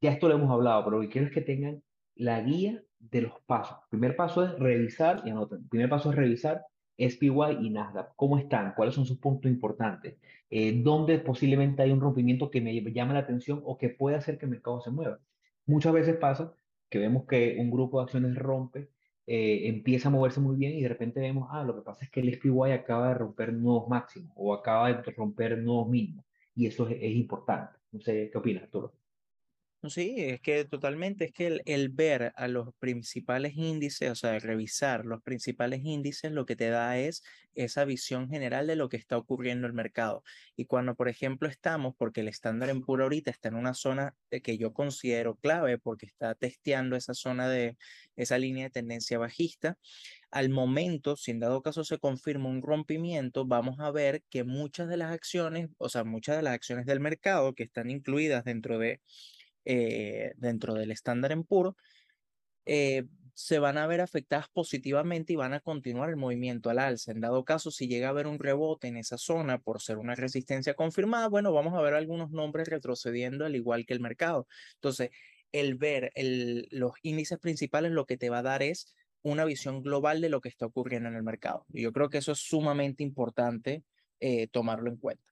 ya 0.00 0.12
esto 0.12 0.28
lo 0.28 0.34
hemos 0.34 0.50
hablado, 0.50 0.84
pero 0.84 0.96
lo 0.96 1.02
que 1.02 1.10
quiero 1.10 1.26
es 1.26 1.32
que 1.32 1.40
tengan 1.40 1.82
la 2.14 2.40
guía 2.40 2.82
de 2.98 3.22
los 3.22 3.32
pasos. 3.46 3.78
El 3.84 3.88
primer 3.90 4.16
paso 4.16 4.44
es 4.44 4.58
revisar, 4.58 5.22
y 5.24 5.30
anoten, 5.30 5.58
el 5.58 5.68
primer 5.68 5.88
paso 5.88 6.10
es 6.10 6.16
revisar 6.16 6.64
SPY 6.98 7.58
y 7.60 7.70
Nasdaq, 7.70 8.14
cómo 8.16 8.38
están, 8.38 8.74
cuáles 8.74 8.94
son 8.94 9.06
sus 9.06 9.18
puntos 9.18 9.50
importantes, 9.50 10.16
eh, 10.50 10.80
dónde 10.82 11.18
posiblemente 11.18 11.82
hay 11.82 11.92
un 11.92 12.00
rompimiento 12.00 12.50
que 12.50 12.60
me 12.60 12.74
llame 12.92 13.14
la 13.14 13.20
atención 13.20 13.62
o 13.64 13.78
que 13.78 13.88
puede 13.88 14.16
hacer 14.16 14.38
que 14.38 14.46
el 14.46 14.50
mercado 14.50 14.80
se 14.80 14.90
mueva. 14.90 15.20
Muchas 15.66 15.92
veces 15.92 16.16
pasa 16.16 16.52
que 16.90 16.98
vemos 16.98 17.26
que 17.26 17.56
un 17.58 17.70
grupo 17.70 17.98
de 17.98 18.04
acciones 18.04 18.34
rompe, 18.36 18.90
eh, 19.26 19.68
empieza 19.68 20.08
a 20.08 20.10
moverse 20.10 20.40
muy 20.40 20.56
bien 20.56 20.72
y 20.72 20.82
de 20.82 20.88
repente 20.88 21.20
vemos, 21.20 21.48
ah, 21.52 21.62
lo 21.62 21.76
que 21.76 21.82
pasa 21.82 22.04
es 22.04 22.10
que 22.10 22.20
el 22.20 22.32
SPY 22.34 22.72
acaba 22.72 23.08
de 23.08 23.14
romper 23.14 23.52
nuevos 23.52 23.88
máximos 23.88 24.32
o 24.36 24.54
acaba 24.54 24.88
de 24.88 25.02
romper 25.12 25.58
nuevos 25.58 25.88
mínimos 25.88 26.24
y 26.54 26.66
eso 26.66 26.88
es, 26.88 27.14
importante. 27.14 27.78
No 27.92 28.00
sé, 28.00 28.30
¿qué 28.32 28.38
opinas, 28.38 28.64
Arturo? 28.64 28.92
Sí, 29.84 30.16
es 30.18 30.40
que 30.40 30.64
totalmente, 30.64 31.26
es 31.26 31.32
que 31.32 31.46
el, 31.46 31.62
el 31.64 31.88
ver 31.90 32.32
a 32.34 32.48
los 32.48 32.74
principales 32.80 33.52
índices, 33.54 34.10
o 34.10 34.16
sea, 34.16 34.36
revisar 34.40 35.04
los 35.06 35.22
principales 35.22 35.82
índices, 35.84 36.32
lo 36.32 36.46
que 36.46 36.56
te 36.56 36.68
da 36.68 36.98
es 36.98 37.22
esa 37.54 37.84
visión 37.84 38.28
general 38.28 38.66
de 38.66 38.74
lo 38.74 38.88
que 38.88 38.96
está 38.96 39.16
ocurriendo 39.16 39.66
en 39.66 39.70
el 39.70 39.74
mercado. 39.76 40.24
Y 40.56 40.64
cuando, 40.64 40.96
por 40.96 41.08
ejemplo, 41.08 41.48
estamos, 41.48 41.94
porque 41.96 42.22
el 42.22 42.28
estándar 42.28 42.70
en 42.70 42.80
puro 42.80 43.04
ahorita 43.04 43.30
está 43.30 43.48
en 43.50 43.54
una 43.54 43.72
zona 43.72 44.16
que 44.42 44.58
yo 44.58 44.72
considero 44.72 45.36
clave, 45.36 45.78
porque 45.78 46.06
está 46.06 46.34
testeando 46.34 46.96
esa 46.96 47.14
zona 47.14 47.48
de 47.48 47.76
esa 48.16 48.36
línea 48.36 48.64
de 48.64 48.70
tendencia 48.70 49.16
bajista, 49.18 49.78
al 50.32 50.50
momento, 50.50 51.16
si 51.16 51.30
en 51.30 51.38
dado 51.40 51.62
caso 51.62 51.84
se 51.84 51.98
confirma 51.98 52.48
un 52.48 52.62
rompimiento, 52.62 53.46
vamos 53.46 53.78
a 53.78 53.90
ver 53.92 54.24
que 54.28 54.42
muchas 54.44 54.88
de 54.88 54.96
las 54.96 55.12
acciones, 55.12 55.68
o 55.78 55.88
sea, 55.88 56.02
muchas 56.04 56.36
de 56.36 56.42
las 56.42 56.54
acciones 56.54 56.84
del 56.86 56.98
mercado 57.00 57.54
que 57.54 57.62
están 57.62 57.90
incluidas 57.90 58.44
dentro 58.44 58.78
de 58.78 59.00
eh, 59.70 60.32
dentro 60.38 60.72
del 60.72 60.90
estándar 60.90 61.30
en 61.30 61.44
puro, 61.44 61.76
eh, 62.64 63.04
se 63.34 63.58
van 63.58 63.76
a 63.76 63.86
ver 63.86 64.00
afectadas 64.00 64.48
positivamente 64.48 65.34
y 65.34 65.36
van 65.36 65.52
a 65.52 65.60
continuar 65.60 66.08
el 66.08 66.16
movimiento 66.16 66.70
al 66.70 66.78
alza. 66.78 67.12
En 67.12 67.20
dado 67.20 67.44
caso, 67.44 67.70
si 67.70 67.86
llega 67.86 68.06
a 68.06 68.10
haber 68.10 68.26
un 68.26 68.38
rebote 68.38 68.88
en 68.88 68.96
esa 68.96 69.18
zona 69.18 69.58
por 69.58 69.82
ser 69.82 69.98
una 69.98 70.14
resistencia 70.14 70.72
confirmada, 70.72 71.28
bueno, 71.28 71.52
vamos 71.52 71.74
a 71.74 71.82
ver 71.82 71.92
algunos 71.92 72.30
nombres 72.30 72.66
retrocediendo 72.68 73.44
al 73.44 73.56
igual 73.56 73.84
que 73.84 73.92
el 73.92 74.00
mercado. 74.00 74.46
Entonces, 74.76 75.10
el 75.52 75.74
ver 75.74 76.12
los 76.70 76.92
índices 77.02 77.38
principales 77.38 77.92
lo 77.92 78.06
que 78.06 78.16
te 78.16 78.30
va 78.30 78.38
a 78.38 78.42
dar 78.42 78.62
es 78.62 78.94
una 79.20 79.44
visión 79.44 79.82
global 79.82 80.22
de 80.22 80.30
lo 80.30 80.40
que 80.40 80.48
está 80.48 80.64
ocurriendo 80.64 81.10
en 81.10 81.14
el 81.16 81.22
mercado. 81.22 81.66
Y 81.74 81.82
yo 81.82 81.92
creo 81.92 82.08
que 82.08 82.18
eso 82.18 82.32
es 82.32 82.38
sumamente 82.38 83.02
importante 83.02 83.84
eh, 84.20 84.48
tomarlo 84.48 84.90
en 84.90 84.96
cuenta. 84.96 85.28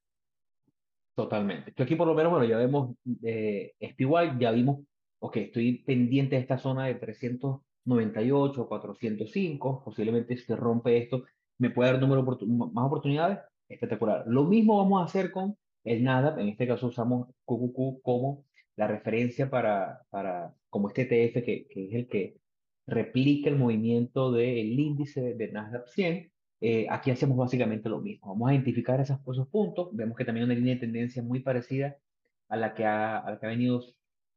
Totalmente. 1.17 1.73
Yo 1.75 1.85
aquí 1.85 1.97
por 1.97 2.07
lo 2.07 2.15
menos, 2.15 2.31
bueno, 2.31 2.45
ya 2.47 2.59
vemos 2.59 2.95
eh, 3.23 3.73
SPY, 3.81 4.39
ya 4.39 4.51
vimos, 4.51 4.81
ok, 5.19 5.37
estoy 5.39 5.79
pendiente 5.79 6.37
de 6.37 6.43
esta 6.43 6.59
zona 6.59 6.85
de 6.87 6.97
398, 6.97 8.69
405, 8.69 9.83
posiblemente 9.83 10.37
si 10.37 10.45
se 10.45 10.57
rompe 10.57 10.99
esto, 10.99 11.25
me 11.59 11.71
puede 11.71 11.93
dar 11.93 12.01
número 12.03 12.23
más 12.23 12.87
oportunidades, 12.87 13.39
espectacular. 13.67 14.25
Lo 14.27 14.45
mismo 14.45 14.77
vamos 14.77 15.01
a 15.01 15.07
hacer 15.07 15.33
con 15.33 15.57
el 15.85 16.05
NASDAQ, 16.05 16.39
en 16.39 16.49
este 16.49 16.67
caso 16.67 16.89
usamos 16.89 17.29
QQQ 17.47 18.03
como 18.03 18.45
la 18.77 18.87
referencia 18.87 19.49
para, 19.49 20.03
para 20.11 20.55
como 20.69 20.89
este 20.89 21.03
ETF 21.03 21.45
que, 21.47 21.67
que 21.67 21.89
es 21.89 21.95
el 21.95 22.09
que 22.09 22.37
replica 22.87 23.49
el 23.49 23.57
movimiento 23.57 24.33
del 24.33 24.79
índice 24.79 25.35
de 25.35 25.51
Nasdaq 25.51 25.89
100, 25.89 26.31
eh, 26.61 26.87
aquí 26.91 27.11
hacemos 27.11 27.37
básicamente 27.37 27.89
lo 27.89 28.01
mismo. 28.01 28.29
Vamos 28.29 28.51
a 28.51 28.55
identificar 28.55 29.01
esos, 29.01 29.19
esos 29.21 29.49
puntos. 29.49 29.91
Vemos 29.93 30.17
que 30.17 30.25
también 30.25 30.45
hay 30.45 30.53
una 30.53 30.59
línea 30.59 30.75
de 30.75 30.81
tendencia 30.81 31.23
muy 31.23 31.41
parecida 31.41 31.97
a 32.49 32.57
la 32.57 32.75
que 32.75 32.85
ha, 32.85 33.19
a 33.19 33.31
la 33.31 33.39
que 33.39 33.47
ha 33.47 33.51
venido 33.51 33.83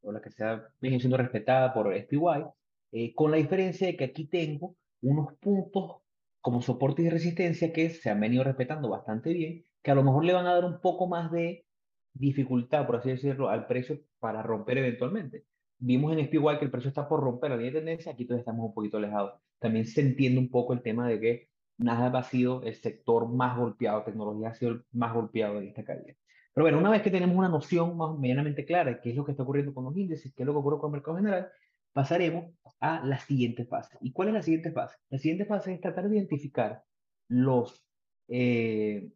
o 0.01 0.11
la 0.11 0.21
que 0.21 0.31
se 0.31 0.43
ha 0.43 0.69
venido 0.81 0.99
siendo 0.99 1.17
respetada 1.17 1.73
por 1.73 1.93
SPY, 1.93 2.45
eh, 2.91 3.13
con 3.13 3.31
la 3.31 3.38
diferencia 3.38 3.88
de 3.88 3.97
que 3.97 4.05
aquí 4.05 4.25
tengo 4.25 4.75
unos 5.01 5.33
puntos 5.39 5.97
como 6.41 6.61
soporte 6.61 7.01
y 7.01 7.09
resistencia 7.09 7.73
que 7.73 7.89
se 7.89 8.09
han 8.09 8.19
venido 8.19 8.43
respetando 8.43 8.89
bastante 8.89 9.33
bien, 9.33 9.65
que 9.83 9.91
a 9.91 9.95
lo 9.95 10.03
mejor 10.03 10.23
le 10.25 10.33
van 10.33 10.47
a 10.47 10.53
dar 10.53 10.65
un 10.65 10.79
poco 10.81 11.07
más 11.07 11.31
de 11.31 11.65
dificultad, 12.13 12.85
por 12.85 12.97
así 12.97 13.09
decirlo, 13.09 13.49
al 13.49 13.67
precio 13.67 13.99
para 14.19 14.41
romper 14.41 14.77
eventualmente. 14.77 15.45
Vimos 15.77 16.13
en 16.13 16.25
SPY 16.25 16.59
que 16.59 16.65
el 16.65 16.71
precio 16.71 16.89
está 16.89 17.07
por 17.07 17.21
romper 17.21 17.51
la 17.51 17.57
línea 17.57 17.71
de 17.71 17.79
tendencia, 17.79 18.11
aquí 18.11 18.25
todavía 18.25 18.41
estamos 18.41 18.65
un 18.65 18.73
poquito 18.73 18.97
alejados. 18.97 19.39
También 19.59 19.85
se 19.85 20.01
entiende 20.01 20.39
un 20.39 20.49
poco 20.49 20.73
el 20.73 20.81
tema 20.81 21.07
de 21.07 21.19
que 21.19 21.49
nada 21.79 22.17
ha 22.19 22.24
sido 22.24 22.62
el 22.63 22.75
sector 22.75 23.27
más 23.29 23.57
golpeado, 23.57 24.03
tecnología 24.03 24.50
ha 24.50 24.53
sido 24.53 24.71
el 24.74 24.83
más 24.91 25.13
golpeado 25.13 25.59
en 25.59 25.69
esta 25.69 25.83
caída. 25.83 26.13
Pero 26.53 26.65
bueno, 26.65 26.77
una 26.77 26.89
vez 26.89 27.01
que 27.01 27.12
tenemos 27.12 27.36
una 27.38 27.50
noción 27.50 27.95
más 27.98 28.17
medianamente 28.19 28.65
clara 28.65 28.91
de 28.91 29.00
qué 29.01 29.12
es 29.12 29.15
lo 29.15 29.25
que 29.25 29.31
está 29.31 29.43
ocurriendo 29.43 29.74
con 29.74 29.86
los 29.86 29.95
índices, 29.98 30.33
qué 30.36 30.43
es 30.43 30.48
lo 30.48 30.53
que 30.53 30.59
ocurre 30.59 30.79
con 30.79 30.89
el 30.89 30.93
mercado 30.93 31.17
general, 31.17 31.50
pasaremos 31.93 32.51
a 32.79 33.05
la 33.05 33.17
siguiente 33.19 33.65
fase. 33.65 33.98
¿Y 34.01 34.12
cuál 34.12 34.29
es 34.29 34.33
la 34.33 34.41
siguiente 34.41 34.71
fase? 34.71 34.98
La 35.09 35.17
siguiente 35.17 35.45
fase 35.45 35.74
es 35.74 35.81
tratar 35.81 36.09
de 36.09 36.17
identificar 36.17 36.83
los, 37.27 37.86
eh, 38.27 39.09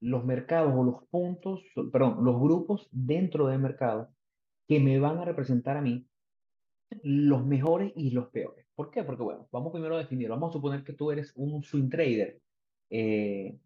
los 0.00 0.24
mercados 0.24 0.72
o 0.76 0.84
los 0.84 1.04
puntos, 1.08 1.62
perdón, 1.92 2.24
los 2.24 2.40
grupos 2.40 2.88
dentro 2.92 3.48
del 3.48 3.58
mercado 3.58 4.10
que 4.68 4.80
me 4.80 4.98
van 4.98 5.18
a 5.18 5.24
representar 5.24 5.76
a 5.76 5.82
mí 5.82 6.08
los 7.02 7.44
mejores 7.44 7.92
y 7.96 8.10
los 8.10 8.28
peores. 8.28 8.65
¿Por 8.76 8.90
qué? 8.90 9.02
Porque, 9.02 9.22
bueno, 9.22 9.48
vamos 9.50 9.72
primero 9.72 9.96
a 9.96 10.00
definir, 10.00 10.28
vamos 10.28 10.50
a 10.50 10.52
suponer 10.52 10.84
que 10.84 10.92
tú 10.92 11.10
eres 11.10 11.32
un 11.34 11.62
swing 11.62 11.88
trader 11.88 12.40
eh, 12.90 13.58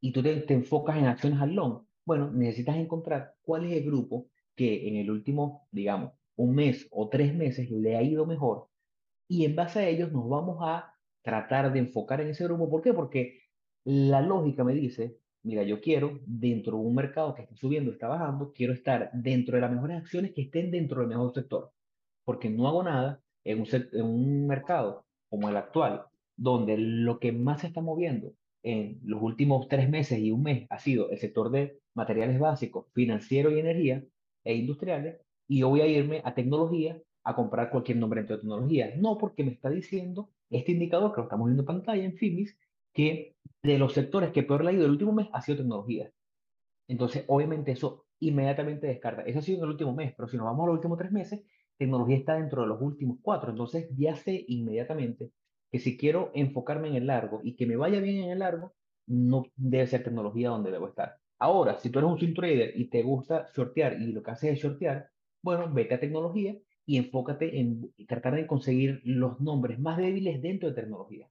y 0.00 0.12
tú 0.12 0.22
te, 0.22 0.44
enfocas 0.52 0.98
en 0.98 1.06
acciones 1.06 1.40
al 1.40 1.54
long. 1.54 1.82
Bueno, 2.04 2.30
necesitas 2.30 2.76
encontrar 2.76 3.34
cuál 3.42 3.64
es 3.64 3.72
el 3.72 3.84
grupo 3.84 4.28
que 4.54 4.88
en 4.88 4.96
el 4.96 5.10
último, 5.10 5.66
digamos, 5.72 6.12
un 6.36 6.54
mes 6.54 6.86
o 6.90 7.08
tres 7.08 7.34
meses 7.34 7.70
le 7.70 7.96
ha 7.96 8.02
ido 8.02 8.26
mejor 8.26 8.68
y 9.28 9.44
en 9.46 9.56
base 9.56 9.80
a 9.80 9.88
ellos 9.88 10.12
nos 10.12 10.28
vamos 10.28 10.58
a 10.60 10.92
tratar 11.22 11.72
de 11.72 11.78
enfocar 11.80 12.20
en 12.20 12.28
ese 12.28 12.44
grupo. 12.44 12.70
¿Por 12.70 12.82
qué? 12.82 12.92
Porque 12.92 13.40
la 13.84 14.20
lógica 14.20 14.64
me 14.64 14.74
dice, 14.74 15.18
mira, 15.42 15.62
yo 15.62 15.80
quiero, 15.80 16.20
dentro 16.26 16.76
de 16.78 16.84
un 16.84 16.94
mercado 16.94 17.34
que 17.34 17.42
está 17.42 17.56
subiendo, 17.56 17.92
está 17.92 18.08
bajando, 18.08 18.52
quiero 18.52 18.74
estar 18.74 19.10
dentro 19.14 19.54
de 19.56 19.62
las 19.62 19.72
mejores 19.72 19.98
acciones 19.98 20.32
que 20.34 20.42
estén 20.42 20.70
dentro 20.70 21.00
del 21.00 21.08
mejor 21.08 21.32
sector 21.34 21.72
porque 22.24 22.50
no 22.50 22.66
hago 22.68 22.82
nada 22.82 23.22
en 23.44 23.60
un, 23.60 23.66
en 23.72 24.04
un 24.04 24.46
mercado 24.46 25.04
como 25.28 25.48
el 25.48 25.56
actual, 25.56 26.04
donde 26.36 26.76
lo 26.78 27.18
que 27.18 27.32
más 27.32 27.60
se 27.60 27.68
está 27.68 27.80
moviendo 27.80 28.32
en 28.62 28.98
los 29.04 29.22
últimos 29.22 29.68
tres 29.68 29.88
meses 29.88 30.18
y 30.18 30.32
un 30.32 30.42
mes 30.42 30.66
ha 30.70 30.78
sido 30.78 31.10
el 31.10 31.18
sector 31.18 31.50
de 31.50 31.78
materiales 31.94 32.38
básicos, 32.38 32.86
financiero 32.92 33.50
y 33.50 33.60
energía 33.60 34.02
e 34.42 34.54
industriales, 34.54 35.20
y 35.46 35.60
yo 35.60 35.68
voy 35.68 35.82
a 35.82 35.86
irme 35.86 36.22
a 36.24 36.34
tecnología 36.34 36.98
a 37.24 37.34
comprar 37.34 37.70
cualquier 37.70 37.98
nombre 37.98 38.22
de 38.22 38.36
tecnología. 38.36 38.94
No 38.96 39.18
porque 39.18 39.44
me 39.44 39.52
está 39.52 39.70
diciendo 39.70 40.30
este 40.50 40.72
indicador 40.72 41.12
que 41.12 41.18
lo 41.18 41.24
estamos 41.24 41.46
viendo 41.46 41.62
en 41.62 41.66
pantalla 41.66 42.04
en 42.04 42.16
FIMIS, 42.16 42.56
que 42.92 43.36
de 43.62 43.78
los 43.78 43.92
sectores 43.92 44.30
que 44.30 44.42
peor 44.42 44.64
le 44.64 44.70
ha 44.70 44.72
ido 44.74 44.84
el 44.84 44.92
último 44.92 45.12
mes 45.12 45.28
ha 45.32 45.40
sido 45.40 45.58
tecnología. 45.58 46.10
Entonces, 46.88 47.24
obviamente 47.28 47.72
eso 47.72 48.06
inmediatamente 48.20 48.86
descarta. 48.86 49.22
Eso 49.22 49.38
ha 49.38 49.42
sido 49.42 49.58
en 49.58 49.64
el 49.64 49.70
último 49.70 49.94
mes, 49.94 50.14
pero 50.16 50.28
si 50.28 50.36
nos 50.36 50.46
vamos 50.46 50.64
a 50.64 50.66
los 50.66 50.74
últimos 50.76 50.98
tres 50.98 51.12
meses, 51.12 51.42
tecnología 51.78 52.16
está 52.16 52.34
dentro 52.34 52.62
de 52.62 52.68
los 52.68 52.80
últimos 52.80 53.18
cuatro. 53.22 53.50
Entonces 53.50 53.88
ya 53.96 54.16
sé 54.16 54.44
inmediatamente 54.48 55.30
que 55.70 55.78
si 55.78 55.96
quiero 55.96 56.30
enfocarme 56.34 56.88
en 56.88 56.96
el 56.96 57.06
largo 57.06 57.40
y 57.42 57.56
que 57.56 57.66
me 57.66 57.76
vaya 57.76 58.00
bien 58.00 58.24
en 58.24 58.30
el 58.30 58.38
largo, 58.40 58.74
no 59.06 59.44
debe 59.56 59.86
ser 59.86 60.04
tecnología 60.04 60.50
donde 60.50 60.70
debo 60.70 60.88
estar. 60.88 61.16
Ahora, 61.38 61.78
si 61.78 61.90
tú 61.90 61.98
eres 61.98 62.10
un 62.10 62.18
swing 62.18 62.34
trader 62.34 62.72
y 62.74 62.88
te 62.88 63.02
gusta 63.02 63.48
shortear 63.54 64.00
y 64.00 64.12
lo 64.12 64.22
que 64.22 64.30
haces 64.30 64.52
es 64.52 64.60
shortear, 64.60 65.10
bueno, 65.42 65.70
vete 65.72 65.94
a 65.94 66.00
tecnología 66.00 66.56
y 66.86 66.96
enfócate 66.96 67.58
en 67.58 67.92
tratar 68.06 68.34
de 68.34 68.46
conseguir 68.46 69.00
los 69.04 69.40
nombres 69.40 69.78
más 69.78 69.98
débiles 69.98 70.40
dentro 70.40 70.68
de 70.68 70.74
tecnología. 70.74 71.28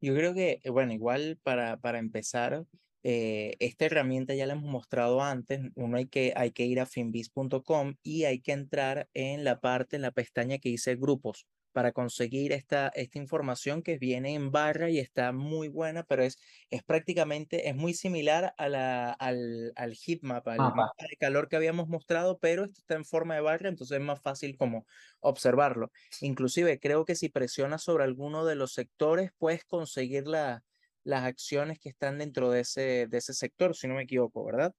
Yo 0.00 0.14
creo 0.14 0.34
que, 0.34 0.60
bueno, 0.70 0.92
igual 0.92 1.38
para, 1.42 1.78
para 1.78 1.98
empezar, 1.98 2.64
eh, 3.08 3.54
esta 3.60 3.84
herramienta 3.84 4.34
ya 4.34 4.46
la 4.46 4.54
hemos 4.54 4.68
mostrado 4.68 5.22
antes. 5.22 5.60
Uno 5.76 5.96
hay 5.96 6.06
que, 6.06 6.32
hay 6.34 6.50
que 6.50 6.64
ir 6.64 6.80
a 6.80 6.86
finbiz.com 6.86 7.94
y 8.02 8.24
hay 8.24 8.40
que 8.40 8.50
entrar 8.50 9.08
en 9.14 9.44
la 9.44 9.60
parte, 9.60 9.94
en 9.94 10.02
la 10.02 10.10
pestaña 10.10 10.58
que 10.58 10.70
dice 10.70 10.96
grupos 10.96 11.46
para 11.70 11.92
conseguir 11.92 12.52
esta, 12.52 12.88
esta 12.88 13.18
información 13.18 13.82
que 13.82 13.96
viene 13.96 14.34
en 14.34 14.50
barra 14.50 14.90
y 14.90 14.98
está 14.98 15.30
muy 15.30 15.68
buena, 15.68 16.02
pero 16.02 16.24
es, 16.24 16.36
es 16.70 16.82
prácticamente, 16.82 17.68
es 17.68 17.76
muy 17.76 17.94
similar 17.94 18.54
a 18.58 18.68
la, 18.68 19.12
al, 19.12 19.72
al 19.76 19.94
heatmap, 19.94 20.48
al 20.48 20.58
mapa 20.58 20.94
de 21.08 21.16
calor 21.16 21.48
que 21.48 21.54
habíamos 21.54 21.86
mostrado, 21.86 22.38
pero 22.38 22.64
esto 22.64 22.80
está 22.80 22.96
en 22.96 23.04
forma 23.04 23.36
de 23.36 23.42
barra, 23.42 23.68
entonces 23.68 23.98
es 23.98 24.04
más 24.04 24.20
fácil 24.20 24.56
como 24.56 24.84
observarlo. 25.20 25.92
Inclusive 26.22 26.80
creo 26.80 27.04
que 27.04 27.14
si 27.14 27.28
presionas 27.28 27.84
sobre 27.84 28.02
alguno 28.02 28.44
de 28.44 28.56
los 28.56 28.72
sectores, 28.72 29.30
puedes 29.38 29.64
conseguir 29.64 30.26
la, 30.26 30.64
las 31.06 31.24
acciones 31.24 31.78
que 31.78 31.88
están 31.88 32.18
dentro 32.18 32.50
de 32.50 32.60
ese, 32.60 33.06
de 33.06 33.18
ese 33.18 33.32
sector, 33.32 33.76
si 33.76 33.86
no 33.86 33.94
me 33.94 34.02
equivoco, 34.02 34.44
¿verdad? 34.44 34.74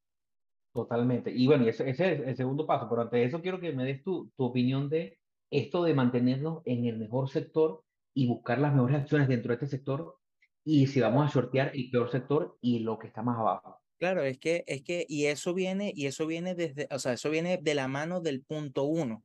Totalmente. 0.73 1.31
Y 1.31 1.47
bueno, 1.47 1.65
ese, 1.65 1.89
ese 1.89 2.13
es 2.13 2.19
el 2.19 2.35
segundo 2.35 2.67
paso, 2.67 2.87
pero 2.89 3.03
antes 3.03 3.19
de 3.19 3.25
eso 3.25 3.41
quiero 3.41 3.59
que 3.59 3.71
me 3.71 3.85
des 3.85 4.03
tu, 4.03 4.29
tu 4.35 4.43
opinión 4.43 4.89
de 4.89 5.17
esto 5.49 5.83
de 5.83 5.93
mantenernos 5.93 6.61
en 6.65 6.85
el 6.85 6.97
mejor 6.97 7.29
sector 7.29 7.83
y 8.13 8.27
buscar 8.27 8.59
las 8.59 8.73
mejores 8.73 8.97
acciones 8.97 9.29
dentro 9.29 9.49
de 9.49 9.55
este 9.55 9.77
sector 9.77 10.17
y 10.65 10.87
si 10.87 10.99
vamos 10.99 11.25
a 11.25 11.31
sortear 11.31 11.71
el 11.73 11.89
peor 11.89 12.11
sector 12.11 12.57
y 12.61 12.79
lo 12.79 12.99
que 12.99 13.07
está 13.07 13.23
más 13.23 13.39
abajo. 13.39 13.79
Claro, 13.97 14.21
es 14.21 14.37
que, 14.37 14.63
es 14.67 14.83
que, 14.83 15.05
y 15.07 15.25
eso 15.25 15.53
viene, 15.53 15.93
y 15.95 16.07
eso 16.07 16.27
viene 16.27 16.53
desde, 16.53 16.87
o 16.91 16.99
sea, 16.99 17.13
eso 17.13 17.29
viene 17.29 17.57
de 17.61 17.73
la 17.73 17.87
mano 17.87 18.19
del 18.19 18.43
punto 18.43 18.83
uno. 18.83 19.23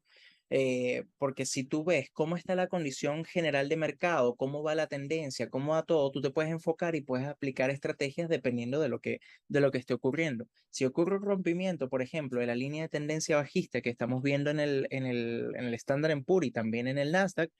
Eh, 0.54 1.04
porque 1.16 1.46
si 1.46 1.64
tú 1.64 1.82
ves 1.82 2.10
cómo 2.12 2.36
está 2.36 2.54
la 2.54 2.66
condición 2.66 3.24
general 3.24 3.70
de 3.70 3.78
mercado, 3.78 4.36
cómo 4.36 4.62
va 4.62 4.74
la 4.74 4.86
tendencia, 4.86 5.48
cómo 5.48 5.72
va 5.72 5.82
todo, 5.82 6.10
tú 6.10 6.20
te 6.20 6.30
puedes 6.30 6.52
enfocar 6.52 6.94
y 6.94 7.00
puedes 7.00 7.26
aplicar 7.26 7.70
estrategias 7.70 8.28
dependiendo 8.28 8.78
de 8.78 8.90
lo 8.90 9.00
que, 9.00 9.20
de 9.48 9.60
lo 9.62 9.70
que 9.70 9.78
esté 9.78 9.94
ocurriendo. 9.94 10.46
Si 10.68 10.84
ocurre 10.84 11.16
un 11.16 11.22
rompimiento, 11.22 11.88
por 11.88 12.02
ejemplo, 12.02 12.38
de 12.40 12.46
la 12.46 12.54
línea 12.54 12.82
de 12.82 12.90
tendencia 12.90 13.36
bajista 13.36 13.80
que 13.80 13.88
estamos 13.88 14.22
viendo 14.22 14.50
en 14.50 14.60
el, 14.60 14.86
en 14.90 15.06
el, 15.06 15.54
en 15.56 15.64
el 15.64 16.10
en 16.10 16.24
PUR 16.24 16.44
y 16.44 16.50
también 16.50 16.86
en 16.86 16.98
el 16.98 17.12
Nasdaq, 17.12 17.50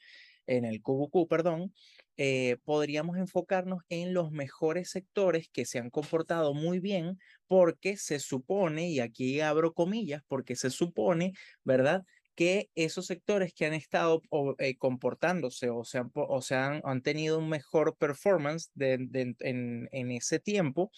en 0.47 0.67
el 0.67 0.83
QQQ, 0.83 1.29
perdón, 1.31 1.73
eh, 2.19 2.59
podríamos 2.65 3.17
enfocarnos 3.17 3.85
en 3.89 4.13
los 4.13 4.33
mejores 4.33 4.91
sectores 4.91 5.49
que 5.51 5.65
se 5.65 5.79
han 5.79 5.89
comportado 5.89 6.53
muy 6.53 6.79
bien 6.79 7.19
porque 7.47 7.97
se 7.97 8.19
supone, 8.19 8.91
y 8.91 9.01
aquí 9.01 9.41
abro 9.41 9.73
comillas, 9.73 10.23
porque 10.29 10.57
se 10.57 10.69
supone, 10.69 11.33
¿verdad? 11.65 12.05
Que 12.35 12.71
esos 12.75 13.07
sectores 13.07 13.53
que 13.55 13.67
han 13.67 13.75
estado 13.75 14.23
eh, 14.59 14.77
comportándose 14.77 15.71
o, 15.71 15.85
se 15.85 15.99
han, 15.99 16.11
o 16.15 16.41
se 16.43 16.55
han, 16.55 16.81
han, 16.85 17.03
tenido 17.03 17.39
un 17.39 17.49
mejor 17.49 17.97
performance 17.97 18.71
en, 18.79 20.11
ese 20.11 20.39
tiempo 20.39 20.91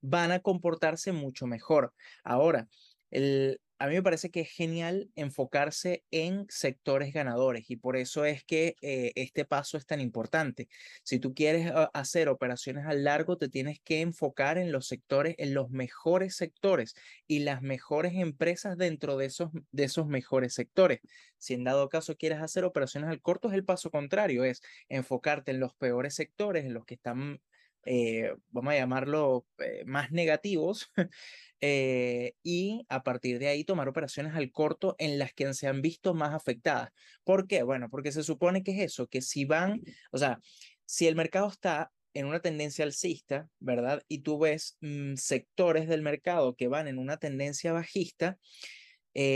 van 0.00 0.32
a 0.32 0.40
comportarse 0.40 1.12
mucho 1.12 1.46
mejor. 1.46 1.94
Ahora, 2.24 2.68
el, 3.10 3.60
a 3.80 3.86
mí 3.88 3.94
me 3.94 4.02
parece 4.02 4.30
que 4.30 4.40
es 4.42 4.50
genial 4.50 5.10
enfocarse 5.16 6.04
en 6.10 6.44
sectores 6.50 7.14
ganadores 7.14 7.70
y 7.70 7.76
por 7.76 7.96
eso 7.96 8.26
es 8.26 8.44
que 8.44 8.76
eh, 8.82 9.12
este 9.14 9.46
paso 9.46 9.78
es 9.78 9.86
tan 9.86 10.00
importante. 10.00 10.68
Si 11.02 11.18
tú 11.18 11.32
quieres 11.32 11.72
ah, 11.74 11.90
hacer 11.94 12.28
operaciones 12.28 12.84
a 12.84 12.92
largo, 12.92 13.38
te 13.38 13.48
tienes 13.48 13.80
que 13.80 14.02
enfocar 14.02 14.58
en 14.58 14.70
los 14.70 14.86
sectores, 14.86 15.34
en 15.38 15.54
los 15.54 15.70
mejores 15.70 16.36
sectores 16.36 16.94
y 17.26 17.38
las 17.38 17.62
mejores 17.62 18.12
empresas 18.16 18.76
dentro 18.76 19.16
de 19.16 19.24
esos, 19.26 19.50
de 19.72 19.84
esos 19.84 20.06
mejores 20.06 20.52
sectores. 20.52 21.00
Si 21.38 21.54
en 21.54 21.64
dado 21.64 21.88
caso 21.88 22.16
quieres 22.16 22.40
hacer 22.42 22.66
operaciones 22.66 23.08
al 23.08 23.22
corto, 23.22 23.48
es 23.48 23.54
el 23.54 23.64
paso 23.64 23.90
contrario, 23.90 24.44
es 24.44 24.60
enfocarte 24.90 25.52
en 25.52 25.60
los 25.60 25.74
peores 25.74 26.14
sectores, 26.14 26.66
en 26.66 26.74
los 26.74 26.84
que 26.84 26.96
están 26.96 27.40
eh, 27.84 28.34
vamos 28.50 28.72
a 28.72 28.76
llamarlo, 28.76 29.46
eh, 29.58 29.84
más 29.86 30.10
negativos, 30.12 30.90
eh, 31.60 32.34
y 32.42 32.84
a 32.88 33.02
partir 33.02 33.38
de 33.38 33.48
ahí 33.48 33.64
tomar 33.64 33.88
operaciones 33.88 34.34
al 34.34 34.50
corto 34.52 34.96
en 34.98 35.18
las 35.18 35.32
que 35.32 35.52
se 35.54 35.66
han 35.66 35.82
visto 35.82 36.14
más 36.14 36.34
afectadas. 36.34 36.90
¿Por 37.24 37.46
qué? 37.46 37.62
Bueno, 37.62 37.88
porque 37.90 38.12
se 38.12 38.22
supone 38.22 38.62
que 38.62 38.72
es 38.72 38.92
eso, 38.92 39.06
que 39.08 39.22
si 39.22 39.44
van, 39.44 39.80
o 40.12 40.18
sea, 40.18 40.40
si 40.84 41.06
el 41.06 41.16
mercado 41.16 41.48
está 41.48 41.90
en 42.12 42.26
una 42.26 42.40
tendencia 42.40 42.84
alcista, 42.84 43.48
¿verdad? 43.60 44.02
Y 44.08 44.20
tú 44.20 44.38
ves 44.38 44.76
mm, 44.80 45.14
sectores 45.14 45.88
del 45.88 46.02
mercado 46.02 46.56
que 46.56 46.68
van 46.68 46.88
en 46.88 46.98
una 46.98 47.16
tendencia 47.18 47.72
bajista, 47.72 48.38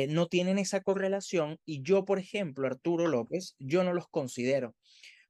no 0.08 0.28
tienen 0.28 0.58
esa 0.58 0.82
correlación 0.82 1.58
y 1.64 1.82
yo, 1.82 2.04
por 2.04 2.20
ejemplo, 2.20 2.66
Arturo 2.66 3.08
López, 3.08 3.56
yo 3.58 3.82
no 3.82 3.92
los 3.92 4.08
considero. 4.08 4.76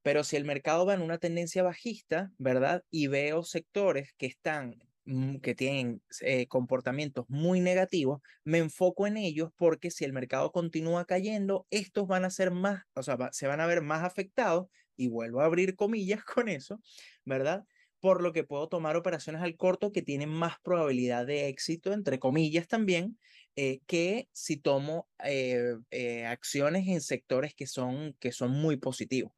Pero 0.05 0.23
si 0.23 0.37
el 0.37 0.45
mercado 0.45 0.85
va 0.85 0.95
en 0.95 1.01
una 1.03 1.19
tendencia 1.19 1.63
bajista, 1.63 2.31
¿verdad? 2.39 2.85
Y 2.91 3.07
veo 3.09 3.43
sectores 3.43 4.13
que 4.19 4.27
están 4.27 4.77
mm, 5.07 5.39
que 5.39 5.55
tienen 5.55 6.03
eh, 6.21 6.47
comportamientos 6.47 7.25
muy 7.29 7.61
negativos, 7.61 8.21
me 8.45 8.59
enfoco 8.59 9.07
en 9.07 9.17
ellos 9.17 9.51
porque 9.57 9.91
si 9.91 10.05
el 10.05 10.13
mercado 10.13 10.53
continúa 10.53 11.07
cayendo, 11.07 11.67
estos 11.71 12.07
van 12.07 12.27
a 12.27 12.31
ser 12.31 12.51
más, 12.51 12.83
o 12.95 13.03
sea, 13.03 13.17
se 13.33 13.47
van 13.47 13.63
a 13.63 13.67
ver 13.67 13.81
más 13.83 14.05
afectados 14.05 14.67
y 14.97 15.09
vuelvo 15.09 15.41
a 15.41 15.47
abrir 15.47 15.75
comillas 15.75 16.23
con 16.25 16.49
eso, 16.51 16.81
¿verdad? 17.25 17.65
Por 18.01 18.23
lo 18.23 18.33
que 18.35 18.45
puedo 18.45 18.69
tomar 18.69 18.97
operaciones 18.97 19.41
al 19.41 19.57
corto 19.57 19.91
que 19.91 20.03
tienen 20.03 20.29
más 20.29 20.57
probabilidad 20.63 21.27
de 21.27 21.49
éxito, 21.49 21.95
entre 21.95 22.19
comillas 22.19 22.69
también, 22.69 23.19
eh, 23.57 23.81
que 23.87 24.29
si 24.33 24.57
tomo 24.57 25.09
eh, 25.25 26.25
acciones 26.27 26.89
en 26.89 27.01
sectores 27.01 27.55
que 27.55 27.67
son, 27.67 28.15
que 28.19 28.33
son 28.33 28.51
muy 28.51 28.77
positivos. 28.77 29.33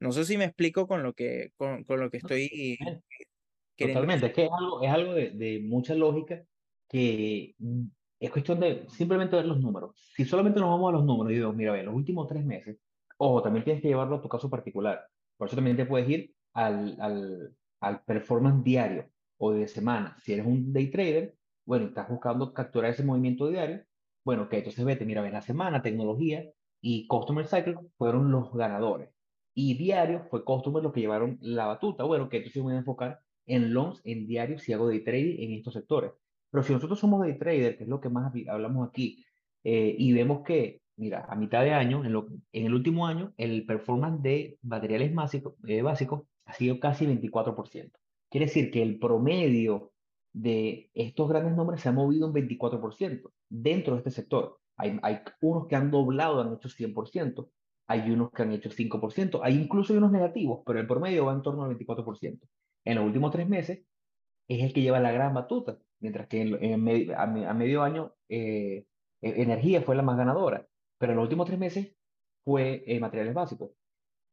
No 0.00 0.12
sé 0.12 0.24
si 0.24 0.36
me 0.36 0.44
explico 0.44 0.86
con 0.86 1.02
lo 1.02 1.14
que, 1.14 1.52
con, 1.56 1.84
con 1.84 2.00
lo 2.00 2.10
que 2.10 2.18
estoy 2.18 2.78
Totalmente, 3.86 4.26
es 4.26 4.32
que 4.32 4.44
es 4.44 4.50
algo, 4.50 4.82
es 4.82 4.90
algo 4.90 5.14
de, 5.14 5.30
de, 5.30 5.60
mucha 5.60 5.94
lógica 5.94 6.42
que 6.88 7.54
mm, 7.58 7.84
es 8.18 8.30
cuestión 8.30 8.58
de 8.58 8.86
simplemente 8.88 9.36
ver 9.36 9.46
los 9.46 9.60
números. 9.60 9.94
Si 10.16 10.24
solamente 10.24 10.58
nos 10.58 10.70
vamos 10.70 10.88
a 10.88 10.96
los 10.96 11.04
números 11.04 11.32
y 11.32 11.36
digo, 11.36 11.52
mira, 11.52 11.72
ve, 11.72 11.84
los 11.84 11.94
últimos 11.94 12.26
tres 12.26 12.44
meses, 12.44 12.76
ojo, 13.18 13.40
también 13.40 13.64
tienes 13.64 13.80
que 13.80 13.88
llevarlo 13.88 14.16
a 14.16 14.22
tu 14.22 14.28
caso 14.28 14.50
particular. 14.50 15.06
Por 15.36 15.46
eso 15.46 15.56
también 15.56 15.76
te 15.76 15.86
puedes 15.86 16.08
ir 16.08 16.34
al, 16.54 16.96
al, 17.00 17.54
al 17.80 18.02
performance 18.02 18.64
diario 18.64 19.08
o 19.36 19.52
de 19.52 19.68
semana. 19.68 20.16
Si 20.24 20.32
eres 20.32 20.46
un 20.46 20.72
day 20.72 20.90
trader, 20.90 21.36
bueno, 21.68 21.86
estás 21.88 22.08
buscando 22.08 22.54
capturar 22.54 22.92
ese 22.92 23.04
movimiento 23.04 23.46
diario, 23.46 23.84
bueno, 24.24 24.48
que 24.48 24.56
entonces 24.58 24.82
vete, 24.86 25.04
mira, 25.04 25.20
ve, 25.20 25.30
la 25.30 25.42
semana, 25.42 25.82
tecnología 25.82 26.44
y 26.80 27.06
Customer 27.06 27.46
Cycle 27.46 27.76
fueron 27.98 28.32
los 28.32 28.50
ganadores 28.54 29.10
y 29.52 29.74
diario 29.74 30.24
fue 30.30 30.44
Customer 30.44 30.82
los 30.82 30.94
que 30.94 31.00
llevaron 31.00 31.36
la 31.42 31.66
batuta. 31.66 32.04
Bueno, 32.04 32.30
que 32.30 32.38
entonces 32.38 32.62
voy 32.62 32.74
a 32.74 32.78
enfocar 32.78 33.20
en 33.44 33.74
longs, 33.74 34.00
en 34.04 34.26
diario, 34.26 34.58
si 34.58 34.72
hago 34.72 34.88
day 34.88 35.04
trading 35.04 35.42
en 35.42 35.52
estos 35.58 35.74
sectores. 35.74 36.12
Pero 36.50 36.62
si 36.62 36.72
nosotros 36.72 36.98
somos 36.98 37.20
day 37.20 37.36
trader, 37.38 37.76
que 37.76 37.84
es 37.84 37.88
lo 37.90 38.00
que 38.00 38.08
más 38.08 38.32
hablamos 38.48 38.88
aquí, 38.88 39.26
eh, 39.64 39.94
y 39.98 40.12
vemos 40.14 40.42
que, 40.42 40.80
mira, 40.96 41.26
a 41.28 41.36
mitad 41.36 41.64
de 41.64 41.72
año, 41.74 42.02
en, 42.02 42.14
lo, 42.14 42.28
en 42.52 42.64
el 42.66 42.72
último 42.72 43.06
año, 43.06 43.34
el 43.36 43.66
performance 43.66 44.22
de 44.22 44.58
materiales 44.62 45.14
básicos, 45.14 45.54
eh, 45.66 45.82
básicos 45.82 46.22
ha 46.46 46.54
sido 46.54 46.80
casi 46.80 47.06
24%. 47.06 47.90
Quiere 48.30 48.46
decir 48.46 48.70
que 48.70 48.82
el 48.82 48.98
promedio 48.98 49.92
de 50.32 50.90
estos 50.94 51.28
grandes 51.28 51.54
nombres 51.56 51.80
se 51.80 51.88
ha 51.88 51.92
movido 51.92 52.26
un 52.26 52.34
24% 52.34 53.30
dentro 53.48 53.94
de 53.94 53.98
este 53.98 54.10
sector. 54.10 54.58
Hay, 54.76 54.98
hay 55.02 55.20
unos 55.40 55.66
que 55.66 55.76
han 55.76 55.90
doblado, 55.90 56.40
han 56.40 56.54
hecho 56.54 56.68
100%, 56.68 57.48
hay 57.88 58.10
unos 58.10 58.30
que 58.32 58.42
han 58.42 58.52
hecho 58.52 58.70
5%, 58.70 59.40
hay 59.42 59.54
incluso 59.54 59.94
unos 59.94 60.12
negativos, 60.12 60.60
pero 60.64 60.78
el 60.78 60.86
promedio 60.86 61.24
va 61.24 61.32
en 61.32 61.42
torno 61.42 61.64
al 61.64 61.76
24%. 61.76 62.38
En 62.84 62.94
los 62.96 63.04
últimos 63.04 63.32
tres 63.32 63.48
meses 63.48 63.82
es 64.46 64.62
el 64.62 64.72
que 64.72 64.82
lleva 64.82 65.00
la 65.00 65.12
gran 65.12 65.34
batuta, 65.34 65.78
mientras 66.00 66.28
que 66.28 66.42
a, 67.16 67.26
medio 67.54 67.82
año 67.82 68.14
eh, 68.28 68.86
e, 69.20 69.42
energía 69.42 69.82
fue 69.82 69.96
la 69.96 70.02
más 70.02 70.16
ganadora, 70.16 70.66
pero 70.98 71.12
en 71.12 71.16
los 71.16 71.24
últimos 71.24 71.46
tres 71.46 71.58
meses 71.58 71.94
fue 72.44 72.84
eh, 72.86 73.00
materiales 73.00 73.34
básicos, 73.34 73.70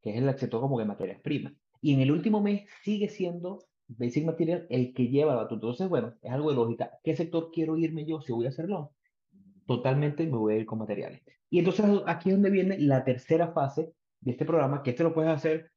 que 0.01 0.11
es 0.11 0.17
el 0.17 0.37
sector 0.37 0.61
como 0.61 0.77
que 0.77 0.85
materias 0.85 1.21
primas. 1.21 1.53
Y 1.81 1.93
en 1.93 2.01
el 2.01 2.11
último 2.11 2.41
mes 2.41 2.69
sigue 2.83 3.09
siendo 3.09 3.59
Basic 3.87 4.25
Material 4.25 4.65
el 4.69 4.93
que 4.93 5.07
lleva 5.07 5.33
la 5.33 5.43
batuta. 5.43 5.55
Entonces, 5.55 5.89
bueno, 5.89 6.13
es 6.21 6.31
algo 6.31 6.49
de 6.49 6.55
lógica. 6.55 6.91
¿Qué 7.03 7.15
sector 7.15 7.51
quiero 7.51 7.77
irme 7.77 8.05
yo 8.05 8.21
si 8.21 8.33
voy 8.33 8.45
a 8.45 8.49
hacerlo? 8.49 8.93
Totalmente 9.67 10.25
me 10.25 10.37
voy 10.37 10.53
a 10.53 10.57
ir 10.57 10.65
con 10.65 10.79
materiales. 10.79 11.21
Y 11.49 11.59
entonces 11.59 11.85
aquí 12.07 12.29
es 12.29 12.35
donde 12.35 12.49
viene 12.49 12.79
la 12.79 13.03
tercera 13.03 13.51
fase 13.53 13.93
de 14.19 14.31
este 14.31 14.45
programa, 14.45 14.83
que 14.83 14.91
este 14.91 15.03
lo 15.03 15.13
puedes 15.13 15.31
hacer 15.31 15.71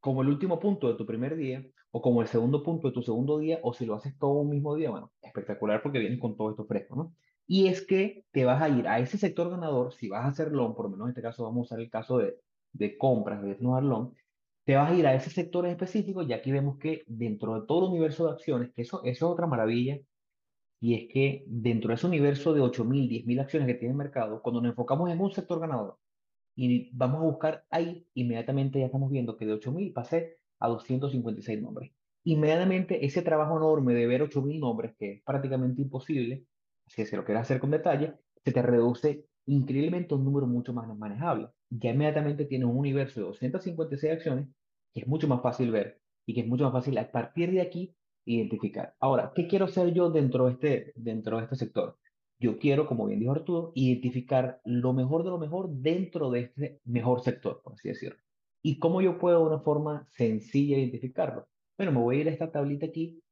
como 0.00 0.22
el 0.22 0.28
último 0.28 0.60
punto 0.60 0.88
de 0.88 0.94
tu 0.94 1.04
primer 1.04 1.36
día, 1.36 1.66
o 1.90 2.00
como 2.00 2.22
el 2.22 2.28
segundo 2.28 2.62
punto 2.62 2.88
de 2.88 2.94
tu 2.94 3.02
segundo 3.02 3.38
día, 3.38 3.58
o 3.62 3.72
si 3.72 3.86
lo 3.86 3.94
haces 3.94 4.16
todo 4.18 4.32
un 4.32 4.50
mismo 4.50 4.74
día, 4.74 4.90
bueno, 4.90 5.12
espectacular 5.22 5.82
porque 5.82 5.98
vienes 5.98 6.20
con 6.20 6.36
todo 6.36 6.50
esto 6.50 6.66
fresco, 6.66 6.94
¿no? 6.94 7.14
Y 7.46 7.68
es 7.68 7.86
que 7.86 8.24
te 8.32 8.44
vas 8.44 8.60
a 8.60 8.68
ir 8.68 8.86
a 8.86 8.98
ese 8.98 9.18
sector 9.18 9.50
ganador, 9.50 9.92
si 9.94 10.08
vas 10.08 10.24
a 10.24 10.28
hacer 10.28 10.52
long, 10.52 10.74
por 10.74 10.86
lo 10.86 10.90
menos 10.90 11.06
en 11.06 11.10
este 11.10 11.22
caso 11.22 11.44
vamos 11.44 11.58
a 11.58 11.62
usar 11.62 11.80
el 11.80 11.90
caso 11.90 12.18
de, 12.18 12.36
de 12.72 12.98
compras, 12.98 13.42
de 13.42 13.56
no 13.60 13.80
long, 13.80 14.12
te 14.66 14.76
vas 14.76 14.90
a 14.90 14.94
ir 14.96 15.06
a 15.06 15.14
ese 15.14 15.30
sector 15.30 15.66
específico 15.66 16.22
y 16.22 16.32
aquí 16.32 16.50
vemos 16.52 16.78
que 16.78 17.04
dentro 17.06 17.60
de 17.60 17.66
todo 17.68 17.86
el 17.86 17.92
universo 17.92 18.26
de 18.26 18.32
acciones, 18.32 18.72
que 18.74 18.82
eso, 18.82 19.00
eso 19.04 19.26
es 19.26 19.32
otra 19.32 19.46
maravilla 19.46 20.00
y 20.80 20.94
es 20.94 21.08
que 21.12 21.44
dentro 21.46 21.90
de 21.90 21.94
ese 21.94 22.06
universo 22.08 22.52
de 22.52 22.62
8.000, 22.62 23.08
10.000 23.08 23.40
acciones 23.40 23.68
que 23.68 23.74
tiene 23.74 23.92
el 23.92 23.98
mercado, 23.98 24.42
cuando 24.42 24.60
nos 24.60 24.70
enfocamos 24.70 25.10
en 25.10 25.20
un 25.20 25.30
sector 25.32 25.60
ganador 25.60 25.98
y 26.56 26.90
vamos 26.96 27.20
a 27.20 27.24
buscar 27.24 27.64
ahí, 27.70 28.08
inmediatamente 28.14 28.80
ya 28.80 28.86
estamos 28.86 29.10
viendo 29.10 29.36
que 29.36 29.46
de 29.46 29.54
8.000 29.54 29.92
pasé 29.92 30.38
a 30.58 30.68
256 30.68 31.62
nombres. 31.62 31.92
Inmediatamente 32.24 33.06
ese 33.06 33.22
trabajo 33.22 33.56
enorme 33.58 33.94
de 33.94 34.06
ver 34.08 34.22
8.000 34.22 34.58
nombres, 34.58 34.96
que 34.98 35.12
es 35.12 35.22
prácticamente 35.22 35.80
imposible, 35.80 36.44
si 36.88 37.06
se 37.06 37.16
lo 37.16 37.24
quieres 37.24 37.42
hacer 37.42 37.60
con 37.60 37.70
detalle, 37.70 38.14
se 38.44 38.52
te 38.52 38.62
reduce 38.62 39.26
increíblemente 39.46 40.14
un 40.14 40.24
número 40.24 40.48
mucho 40.48 40.72
más 40.72 40.88
manejable. 40.98 41.50
Ya 41.70 41.90
inmediatamente 41.90 42.46
tienes 42.46 42.68
un 42.68 42.78
universo 42.78 43.20
de 43.20 43.26
256 43.26 44.12
acciones 44.12 44.48
que 44.96 45.02
es 45.02 45.08
mucho 45.08 45.28
más 45.28 45.42
fácil 45.42 45.70
ver 45.70 46.00
y 46.24 46.32
que 46.32 46.40
es 46.40 46.46
mucho 46.46 46.64
más 46.64 46.72
fácil 46.72 46.96
a 46.96 47.10
partir 47.10 47.50
de 47.52 47.60
aquí 47.60 47.94
identificar. 48.24 48.94
Ahora, 48.98 49.30
¿qué 49.34 49.46
quiero 49.46 49.66
hacer 49.66 49.92
yo 49.92 50.10
dentro 50.10 50.46
de 50.46 50.52
este, 50.52 50.92
dentro 50.96 51.36
de 51.36 51.42
este 51.44 51.56
sector? 51.56 51.98
Yo 52.40 52.58
quiero, 52.58 52.86
como 52.86 53.04
bien 53.04 53.20
dijo 53.20 53.32
Arturo, 53.32 53.72
identificar 53.74 54.58
lo 54.64 54.94
mejor 54.94 55.22
de 55.22 55.30
lo 55.30 55.38
mejor 55.38 55.68
dentro 55.68 56.30
de 56.30 56.40
este 56.40 56.80
mejor 56.86 57.20
sector, 57.20 57.60
por 57.62 57.74
así 57.74 57.90
decirlo. 57.90 58.18
¿Y 58.62 58.78
cómo 58.78 59.02
yo 59.02 59.18
puedo 59.18 59.40
de 59.40 59.54
una 59.54 59.60
forma 59.62 60.08
sencilla 60.12 60.78
identificarlo? 60.78 61.46
Bueno, 61.76 61.92
me 61.92 61.98
voy 61.98 62.16
a 62.16 62.20
ir 62.22 62.28
a 62.28 62.32
esta 62.32 62.50
tablita 62.50 62.86
aquí, 62.86 63.22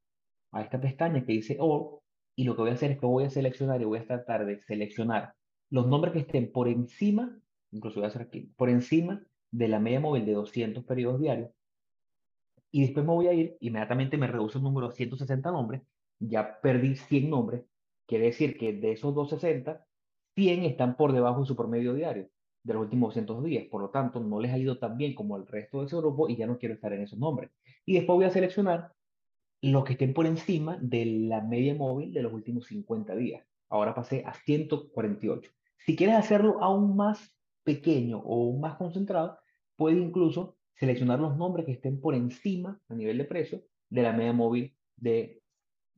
a 0.53 0.61
esta 0.61 0.79
pestaña 0.79 1.25
que 1.25 1.33
dice 1.33 1.57
All, 1.59 2.01
y 2.37 2.45
lo 2.45 2.57
que 2.57 2.61
voy 2.61 2.73
a 2.73 2.75
hacer 2.75 2.91
es 2.91 3.01
que 3.01 3.07
voy 3.07 3.25
a 3.25 3.31
seleccionar 3.31 3.81
y 3.81 3.87
voy 3.87 4.01
a 4.01 4.07
tratar 4.07 4.45
de 4.45 4.61
seleccionar 4.61 5.33
los 5.71 5.87
nombres 5.87 6.13
que 6.13 6.21
estén 6.21 6.53
por 6.53 6.69
encima, 6.69 7.41
incluso 7.71 8.01
voy 8.01 8.05
a 8.05 8.09
hacer 8.09 8.21
aquí, 8.21 8.53
por 8.55 8.69
encima 8.69 9.27
de 9.55 9.69
la 9.69 9.79
media 9.79 10.01
móvil 10.01 10.27
de 10.27 10.33
200 10.33 10.85
periodos 10.85 11.21
diarios, 11.21 11.51
y 12.73 12.83
después 12.83 13.07
me 13.07 13.13
voy 13.13 13.29
a 13.29 13.33
ir, 13.33 13.57
inmediatamente 13.61 14.17
me 14.17 14.27
reduce 14.27 14.59
el 14.59 14.65
número 14.65 14.89
a 14.89 14.93
160 14.93 15.53
nombres, 15.53 15.83
ya 16.19 16.61
perdí 16.61 16.97
100 16.97 17.31
nombres, 17.31 17.65
quiere 18.05 18.27
decir 18.27 18.59
que 18.59 18.73
de 18.73 18.93
esos 18.93 19.15
260, 19.15 19.87
100 20.35 20.65
están 20.65 20.97
por 20.97 21.13
debajo 21.13 21.41
de 21.41 21.47
su 21.47 21.55
promedio 21.55 21.95
diario 21.95 22.29
de 22.65 22.75
los 22.75 22.83
últimos 22.83 23.11
200 23.11 23.45
días, 23.45 23.67
por 23.71 23.81
lo 23.81 23.91
tanto 23.91 24.19
no 24.19 24.41
les 24.41 24.53
ha 24.53 24.59
ido 24.59 24.79
tan 24.79 24.97
bien 24.97 25.15
como 25.15 25.37
el 25.37 25.47
resto 25.47 25.81
de 25.81 25.87
ese 25.87 25.97
grupo 25.97 26.29
y 26.29 26.35
ya 26.35 26.49
no 26.49 26.59
quiero 26.59 26.75
estar 26.75 26.93
en 26.93 27.03
esos 27.03 27.19
nombres. 27.19 27.51
Y 27.87 27.95
después 27.95 28.17
voy 28.17 28.25
a 28.25 28.31
seleccionar 28.31 28.93
los 29.63 29.85
que 29.85 29.93
estén 29.93 30.13
por 30.13 30.27
encima 30.27 30.77
de 30.81 31.07
la 31.07 31.43
media 31.43 31.77
móvil 31.77 32.13
de 32.13 32.23
los 32.23 32.33
últimos 32.33 32.67
50 32.67 33.15
días. 33.15 33.47
Ahora 33.69 33.95
pasé 33.95 34.25
a 34.27 34.35
148. 34.35 35.51
Si 35.79 35.95
quieres 35.95 36.17
hacerlo 36.17 36.61
aún 36.61 36.97
más 36.97 37.33
pequeño 37.63 38.19
o 38.19 38.59
más 38.59 38.77
concentrado, 38.77 39.39
puede 39.77 39.99
incluso 39.99 40.57
seleccionar 40.75 41.21
los 41.21 41.37
nombres 41.37 41.67
que 41.67 41.73
estén 41.73 42.01
por 42.01 42.15
encima 42.15 42.81
a 42.89 42.95
nivel 42.95 43.19
de 43.19 43.25
precio 43.25 43.63
de 43.91 44.03
la 44.03 44.13
media 44.13 44.33
móvil 44.33 44.75
de, 44.97 45.43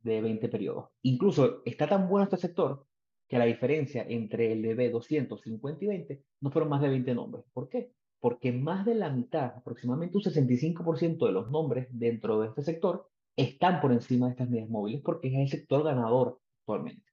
de 0.03 0.21
20 0.21 0.49
periodos. 0.49 0.91
Incluso 1.03 1.63
está 1.65 1.89
tan 1.89 2.09
bueno 2.09 2.25
este 2.25 2.37
sector 2.37 2.87
que 3.29 3.39
la 3.39 3.45
diferencia 3.45 4.05
entre 4.09 4.53
el 4.53 4.63
de 4.63 4.77
B200, 4.77 5.41
50 5.41 5.85
y 5.85 5.89
20 5.89 6.23
no 6.41 6.51
fueron 6.51 6.69
más 6.71 6.81
de 6.81 6.89
20 6.89 7.15
nombres. 7.15 7.45
¿Por 7.53 7.69
qué? 7.69 7.93
Porque 8.21 8.53
más 8.53 8.87
de 8.87 8.95
la 8.95 9.11
mitad, 9.11 9.57
aproximadamente 9.57 10.17
un 10.17 10.23
65% 10.23 11.27
de 11.27 11.33
los 11.33 11.51
nombres 11.51 11.89
dentro 11.91 12.41
de 12.41 12.49
este 12.49 12.63
sector 12.63 13.09
están 13.37 13.81
por 13.81 13.93
encima 13.93 14.27
de 14.27 14.33
estas 14.33 14.49
medias 14.49 14.69
móviles 14.69 15.03
porque 15.03 15.29
es 15.29 15.35
el 15.35 15.49
sector 15.49 15.83
ganador 15.83 16.41
actualmente. 16.61 17.05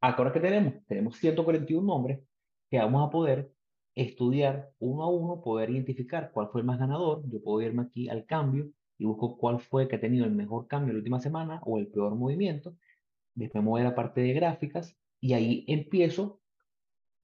Ahora 0.00 0.32
que 0.32 0.40
tenemos, 0.40 0.74
tenemos 0.86 1.16
141 1.16 1.86
nombres 1.86 2.20
que 2.70 2.78
vamos 2.78 3.06
a 3.06 3.10
poder 3.10 3.52
estudiar 3.94 4.70
uno 4.78 5.04
a 5.04 5.10
uno, 5.10 5.42
poder 5.42 5.70
identificar 5.70 6.30
cuál 6.32 6.48
fue 6.48 6.60
el 6.60 6.66
más 6.66 6.78
ganador. 6.78 7.22
Yo 7.28 7.42
puedo 7.42 7.60
irme 7.66 7.82
aquí 7.82 8.08
al 8.08 8.24
cambio 8.26 8.70
y 8.98 9.04
busco 9.04 9.36
cuál 9.36 9.60
fue 9.60 9.88
que 9.88 9.96
ha 9.96 10.00
tenido 10.00 10.24
el 10.24 10.32
mejor 10.32 10.66
cambio 10.66 10.92
la 10.92 10.98
última 10.98 11.20
semana 11.20 11.60
o 11.64 11.78
el 11.78 11.88
peor 11.88 12.14
movimiento. 12.14 12.74
Después 13.34 13.64
me 13.64 13.80
a 13.80 13.84
la 13.84 13.94
parte 13.94 14.20
de 14.20 14.32
gráficas 14.32 14.96
y 15.20 15.32
ahí 15.32 15.64
empiezo 15.68 16.40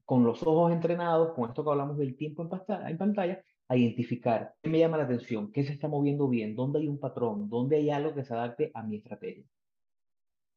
con 0.05 0.25
los 0.25 0.43
ojos 0.43 0.73
entrenados, 0.73 1.35
con 1.35 1.49
esto 1.49 1.63
que 1.63 1.71
hablamos 1.71 1.99
del 1.99 2.17
tiempo 2.17 2.43
en, 2.43 2.97
pantalla, 2.97 3.45
a 3.69 3.77
identificar 3.77 4.55
qué 4.63 4.71
me 4.71 4.79
llama 4.79 4.97
la 4.97 5.05
atención, 5.05 5.53
qué 5.53 5.65
se 5.65 5.75
está 5.75 5.87
moviendo 5.87 6.29
bien, 6.29 6.57
dónde 6.57 6.79
hay 6.79 6.89
un 6.89 6.99
patrón, 6.99 7.51
dónde 7.51 7.77
hay 7.77 7.91
algo 7.91 8.15
que 8.15 8.25
se 8.25 8.33
adapte 8.33 8.71
a 8.73 8.83
mi 8.83 8.97
estrategia. 8.97 9.45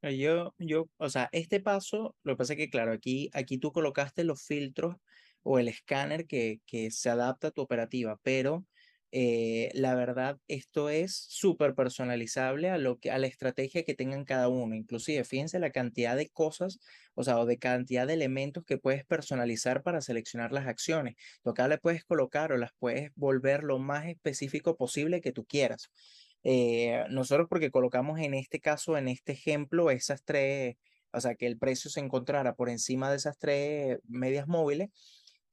Yo, 0.01 0.53
yo, 0.57 0.87
o 0.97 1.09
sea, 1.09 1.29
este 1.33 1.59
paso, 1.59 2.15
lo 2.23 2.33
que 2.33 2.37
pasa 2.37 2.53
es 2.53 2.57
que, 2.57 2.69
claro, 2.69 2.93
aquí, 2.93 3.29
aquí 3.33 3.57
tú 3.57 3.71
colocaste 3.71 4.23
los 4.23 4.41
filtros 4.41 4.95
o 5.43 5.59
el 5.59 5.67
escáner 5.67 6.27
que, 6.27 6.61
que 6.65 6.91
se 6.91 7.09
adapta 7.09 7.49
a 7.49 7.51
tu 7.51 7.61
operativa, 7.61 8.19
pero 8.23 8.65
eh, 9.13 9.71
la 9.73 9.93
verdad, 9.93 10.39
esto 10.47 10.89
es 10.89 11.13
súper 11.13 11.75
personalizable 11.75 12.69
a, 12.69 12.77
lo 12.77 12.97
que, 12.97 13.11
a 13.11 13.17
la 13.17 13.27
estrategia 13.27 13.83
que 13.83 13.93
tengan 13.93 14.23
cada 14.23 14.47
uno. 14.47 14.73
Inclusive, 14.73 15.25
fíjense 15.25 15.59
la 15.59 15.71
cantidad 15.71 16.15
de 16.15 16.29
cosas, 16.29 16.79
o 17.13 17.23
sea, 17.23 17.37
o 17.39 17.45
de 17.45 17.57
cantidad 17.57 18.07
de 18.07 18.13
elementos 18.13 18.63
que 18.63 18.77
puedes 18.77 19.05
personalizar 19.05 19.83
para 19.83 19.99
seleccionar 20.01 20.53
las 20.53 20.65
acciones. 20.67 21.15
Lo 21.43 21.53
que 21.53 21.67
le 21.67 21.77
puedes 21.77 22.05
colocar 22.05 22.53
o 22.53 22.57
las 22.57 22.71
puedes 22.79 23.11
volver 23.15 23.63
lo 23.63 23.79
más 23.79 24.07
específico 24.07 24.77
posible 24.77 25.19
que 25.21 25.33
tú 25.33 25.45
quieras. 25.45 25.89
Eh, 26.43 27.03
nosotros 27.09 27.47
porque 27.49 27.69
colocamos 27.69 28.19
en 28.19 28.33
este 28.33 28.59
caso, 28.61 28.97
en 28.97 29.09
este 29.09 29.33
ejemplo, 29.33 29.91
esas 29.91 30.23
tres, 30.23 30.77
o 31.11 31.19
sea, 31.19 31.35
que 31.35 31.47
el 31.47 31.57
precio 31.57 31.89
se 31.91 31.99
encontrara 31.99 32.55
por 32.55 32.69
encima 32.69 33.11
de 33.11 33.17
esas 33.17 33.37
tres 33.37 33.99
medias 34.07 34.47
móviles, 34.47 34.89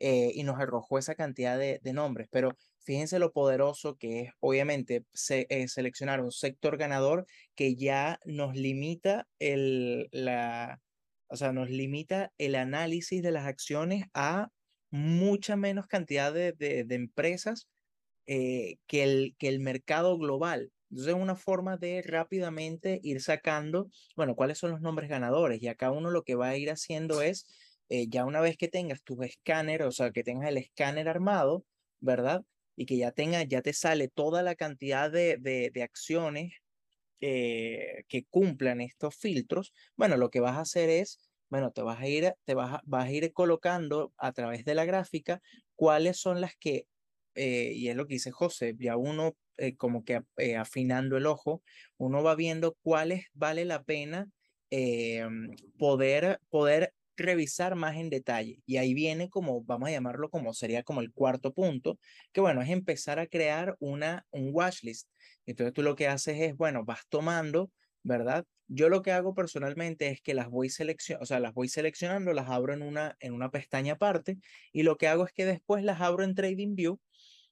eh, 0.00 0.30
y 0.34 0.44
nos 0.44 0.60
arrojó 0.60 0.98
esa 0.98 1.14
cantidad 1.14 1.58
de, 1.58 1.80
nombres. 1.92 2.28
Pero 2.30 2.56
fíjense 2.78 3.18
lo 3.18 3.32
poderoso 3.32 3.96
que 3.96 4.20
es, 4.20 4.32
obviamente, 4.40 5.04
eh, 5.30 5.68
seleccionar 5.68 6.20
un 6.20 6.32
sector 6.32 6.76
ganador 6.76 7.26
que 7.54 7.74
ya 7.76 8.20
nos 8.24 8.54
limita 8.54 9.26
el, 9.38 10.08
la, 10.12 10.80
o 11.28 11.36
sea, 11.36 11.52
nos 11.52 11.70
limita 11.70 12.32
el 12.38 12.54
análisis 12.54 13.22
de 13.22 13.32
las 13.32 13.46
acciones 13.46 14.04
a 14.14 14.50
mucha 14.90 15.56
menos 15.56 15.86
cantidad 15.86 16.32
de, 16.32 16.52
de, 16.52 16.94
empresas 16.94 17.68
eh, 18.26 18.76
que, 18.86 19.02
el, 19.02 19.36
que 19.38 19.48
el 19.48 19.60
mercado 19.60 20.18
global. 20.18 20.72
Entonces 20.90 21.14
es 21.14 21.20
una 21.20 21.36
forma 21.36 21.76
de 21.76 22.02
rápidamente 22.02 23.00
ir 23.02 23.20
sacando, 23.20 23.90
bueno, 24.16 24.34
cuáles 24.34 24.58
son 24.58 24.70
los 24.70 24.80
nombres 24.80 25.10
ganadores. 25.10 25.62
Y 25.62 25.68
acá 25.68 25.90
uno 25.90 26.10
lo 26.10 26.22
que 26.22 26.34
va 26.34 26.48
a 26.48 26.56
ir 26.56 26.70
haciendo 26.70 27.20
es 27.20 27.46
eh, 27.88 28.06
ya 28.08 28.24
una 28.24 28.40
vez 28.40 28.56
que 28.56 28.68
tengas 28.68 29.02
tu 29.02 29.22
escáner, 29.22 29.82
o 29.82 29.92
sea, 29.92 30.10
que 30.10 30.22
tengas 30.22 30.48
el 30.50 30.58
escáner 30.58 31.08
armado, 31.08 31.64
¿verdad? 32.00 32.44
Y 32.76 32.86
que 32.86 32.98
ya 32.98 33.12
tenga, 33.12 33.42
ya 33.44 33.62
te 33.62 33.72
sale 33.72 34.08
toda 34.08 34.42
la 34.42 34.54
cantidad 34.54 35.10
de, 35.10 35.38
de, 35.38 35.82
acciones 35.82 36.52
eh, 37.20 38.04
que 38.08 38.24
cumplan 38.26 38.80
estos 38.80 39.16
filtros, 39.16 39.72
bueno, 39.96 40.16
lo 40.16 40.30
que 40.30 40.40
vas 40.40 40.56
a 40.56 40.60
hacer 40.60 40.90
es, 40.90 41.18
bueno, 41.48 41.72
te 41.72 41.82
vas 41.82 42.00
a 42.00 42.06
ir, 42.08 42.34
te 42.44 42.54
vas 42.54 42.74
a, 42.74 42.82
vas 42.84 43.06
a 43.06 43.10
ir 43.12 43.32
colocando 43.32 44.12
a 44.18 44.32
través 44.32 44.64
de 44.64 44.74
la 44.74 44.84
gráfica 44.84 45.40
cuáles 45.74 46.18
son 46.18 46.40
las 46.40 46.56
que, 46.56 46.86
eh, 47.34 47.72
y 47.74 47.88
es 47.88 47.96
lo 47.96 48.06
que 48.06 48.14
dice 48.14 48.32
José, 48.32 48.74
ya 48.78 48.96
uno 48.96 49.36
como 49.76 50.04
que 50.04 50.22
afinando 50.56 51.16
el 51.16 51.26
ojo, 51.26 51.62
uno 51.96 52.22
va 52.22 52.36
viendo 52.36 52.76
cuáles 52.82 53.26
vale 53.32 53.64
la 53.64 53.82
pena 53.82 54.28
poder, 55.78 56.40
poder 56.48 56.92
revisar 57.18 57.74
más 57.74 57.96
en 57.96 58.10
detalle. 58.10 58.62
Y 58.66 58.78
ahí 58.78 58.94
viene 58.94 59.28
como, 59.28 59.62
vamos 59.62 59.88
a 59.88 59.92
llamarlo 59.92 60.30
como 60.30 60.54
sería 60.54 60.82
como 60.82 61.00
el 61.00 61.12
cuarto 61.12 61.52
punto, 61.52 61.98
que 62.32 62.40
bueno, 62.40 62.62
es 62.62 62.70
empezar 62.70 63.18
a 63.18 63.26
crear 63.26 63.76
una, 63.80 64.26
un 64.30 64.50
watchlist. 64.52 65.08
Entonces 65.46 65.74
tú 65.74 65.82
lo 65.82 65.96
que 65.96 66.08
haces 66.08 66.40
es, 66.40 66.56
bueno, 66.56 66.84
vas 66.84 67.06
tomando, 67.08 67.70
¿verdad? 68.02 68.44
Yo 68.68 68.88
lo 68.88 69.02
que 69.02 69.12
hago 69.12 69.34
personalmente 69.34 70.08
es 70.08 70.20
que 70.20 70.34
las 70.34 70.48
voy 70.48 70.68
seleccionando, 70.70 71.22
o 71.22 71.26
sea, 71.26 71.40
las 71.40 71.54
voy 71.54 71.68
seleccionando, 71.68 72.32
las 72.32 72.48
abro 72.50 72.74
en 72.74 72.82
una, 72.82 73.16
en 73.20 73.32
una 73.32 73.50
pestaña 73.50 73.94
aparte 73.94 74.38
y 74.72 74.82
lo 74.82 74.96
que 74.96 75.08
hago 75.08 75.26
es 75.26 75.32
que 75.32 75.46
después 75.46 75.84
las 75.84 76.00
abro 76.00 76.22
en 76.24 76.34
TradingView, 76.34 76.98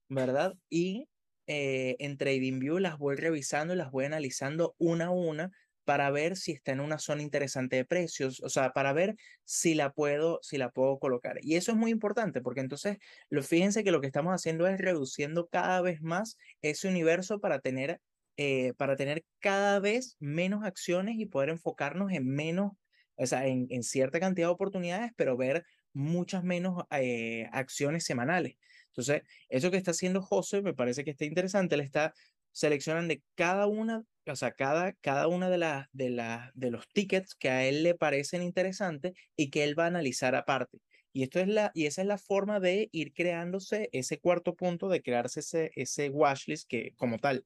¿verdad? 0.09 0.55
Y 0.69 1.09
eh, 1.47 1.97
en 2.01 2.17
TradingView 2.19 2.79
las 2.79 2.99
voy 2.99 3.17
revisando 3.17 3.75
y 3.75 3.77
las 3.77 3.91
voy 3.91 4.05
analizando 4.05 4.75
una 4.79 5.07
a 5.07 5.11
una 5.11 5.51
para 5.87 6.11
ver 6.11 6.37
si 6.37 6.51
está 6.53 6.73
en 6.73 6.81
una 6.81 6.99
zona 6.99 7.23
interesante 7.23 7.77
de 7.77 7.85
precios, 7.85 8.43
o 8.43 8.49
sea, 8.49 8.73
para 8.73 8.93
ver 8.93 9.15
si 9.45 9.75
la 9.75 9.93
puedo, 9.93 10.41
si 10.43 10.59
la 10.59 10.71
puedo 10.71 10.99
colocar. 10.99 11.39
Y 11.43 11.55
eso 11.55 11.71
es 11.71 11.79
muy 11.79 11.93
importante 11.93 12.43
porque 12.43 12.61
entonces, 12.61 12.99
lo, 13.31 13.43
fíjense 13.45 13.85
que 13.85 13.93
lo 13.93 14.01
que 14.01 14.09
estamos 14.09 14.35
haciendo 14.35 14.67
es 14.67 14.79
reduciendo 14.79 15.47
cada 15.47 15.81
vez 15.83 16.03
más 16.03 16.37
ese 16.61 16.89
universo 16.89 17.41
para 17.41 17.61
tener, 17.61 18.01
eh, 18.37 18.75
para 18.77 18.97
tener 18.97 19.25
cada 19.39 19.79
vez 19.79 20.17
menos 20.19 20.65
acciones 20.65 21.17
y 21.19 21.27
poder 21.27 21.51
enfocarnos 21.51 22.13
en 22.13 22.27
menos, 22.27 22.73
o 23.15 23.27
sea, 23.27 23.47
en, 23.47 23.83
cierta 23.85 24.19
cantidad 24.19 24.49
de 24.49 24.53
oportunidades, 24.55 25.13
pero 25.17 25.37
ver 25.37 25.65
muchas 25.93 26.43
menos 26.43 26.83
eh, 26.91 27.49
acciones 27.53 28.05
semanales. 28.05 28.57
Entonces, 28.89 29.23
eso 29.49 29.71
que 29.71 29.77
está 29.77 29.93
haciendo 29.93 30.21
José 30.21 30.63
me 30.63 30.75
parece 30.75 31.05
que 31.05 31.13
está 31.13 31.25
interesante. 31.25 31.77
Él 31.77 31.83
está 31.83 32.13
seleccionando 32.51 33.15
cada 33.37 33.69
una 33.69 34.03
o 34.33 34.37
sea, 34.37 34.53
cada, 34.53 34.93
cada 34.95 35.29
una 35.29 35.49
de, 35.49 35.59
las 35.59 35.89
de, 35.93 36.11
la, 36.11 36.53
de 36.55 36.71
los 36.71 36.89
tickets 36.89 37.35
que 37.35 37.51
a 37.51 37.65
él 37.65 37.83
le 37.83 37.95
parecen 37.95 38.43
interesantes 38.43 39.13
y 39.37 39.51
que 39.51 39.65
él 39.65 39.79
va 39.79 39.85
a 39.85 39.89
analizar 39.89 40.35
aparte. 40.35 40.79
Y, 41.13 41.23
esto 41.23 41.41
es 41.41 41.49
la, 41.49 41.71
y 41.75 41.87
esa 41.87 42.03
es 42.03 42.09
la 42.09 42.19
forma 42.19 42.61
de 42.61 42.89
ir 42.93 43.15
creándose 43.15 43.89
ese 43.93 44.21
cuarto 44.21 44.55
punto, 44.55 44.89
de 44.89 45.03
crearse 45.03 45.41
ese, 45.41 45.71
ese 45.75 46.11
watchlist 46.11 46.69
que, 46.69 46.93
como 46.97 47.19
tal. 47.19 47.45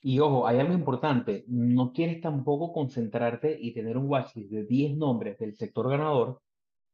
Y 0.00 0.18
ojo, 0.20 0.46
hay 0.46 0.58
algo 0.58 0.74
importante, 0.74 1.44
no 1.48 1.92
quieres 1.92 2.20
tampoco 2.20 2.72
concentrarte 2.72 3.56
y 3.60 3.72
tener 3.72 3.96
un 3.96 4.08
watchlist 4.08 4.50
de 4.50 4.64
10 4.64 4.96
nombres 4.96 5.38
del 5.38 5.56
sector 5.56 5.88
ganador 5.90 6.40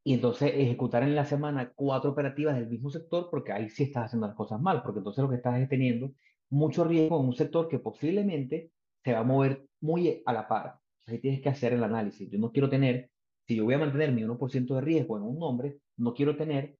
y 0.04 0.14
entonces 0.14 0.52
ejecutar 0.54 1.02
en 1.04 1.14
la 1.14 1.24
semana 1.24 1.72
cuatro 1.74 2.10
operativas 2.10 2.56
del 2.56 2.68
mismo 2.68 2.90
sector, 2.90 3.28
porque 3.30 3.52
ahí 3.52 3.68
sí 3.68 3.84
estás 3.84 4.06
haciendo 4.06 4.26
las 4.26 4.36
cosas 4.36 4.60
mal, 4.60 4.82
porque 4.82 4.98
entonces 4.98 5.22
lo 5.22 5.30
que 5.30 5.36
estás 5.36 5.60
es 5.60 5.68
teniendo 5.68 6.12
mucho 6.52 6.84
riesgo 6.84 7.18
en 7.18 7.26
un 7.26 7.34
sector 7.34 7.66
que 7.68 7.78
posiblemente 7.78 8.70
se 9.02 9.12
va 9.12 9.20
a 9.20 9.24
mover 9.24 9.66
muy 9.80 10.22
a 10.26 10.32
la 10.32 10.46
par. 10.46 10.78
Ahí 11.06 11.18
tienes 11.18 11.40
que 11.40 11.48
hacer 11.48 11.72
el 11.72 11.82
análisis. 11.82 12.30
Yo 12.30 12.38
no 12.38 12.52
quiero 12.52 12.68
tener, 12.68 13.10
si 13.46 13.56
yo 13.56 13.64
voy 13.64 13.74
a 13.74 13.78
mantener 13.78 14.12
mi 14.12 14.22
1% 14.22 14.74
de 14.74 14.80
riesgo 14.80 15.16
en 15.16 15.24
un 15.24 15.38
nombre, 15.38 15.78
no 15.96 16.12
quiero 16.14 16.36
tener 16.36 16.76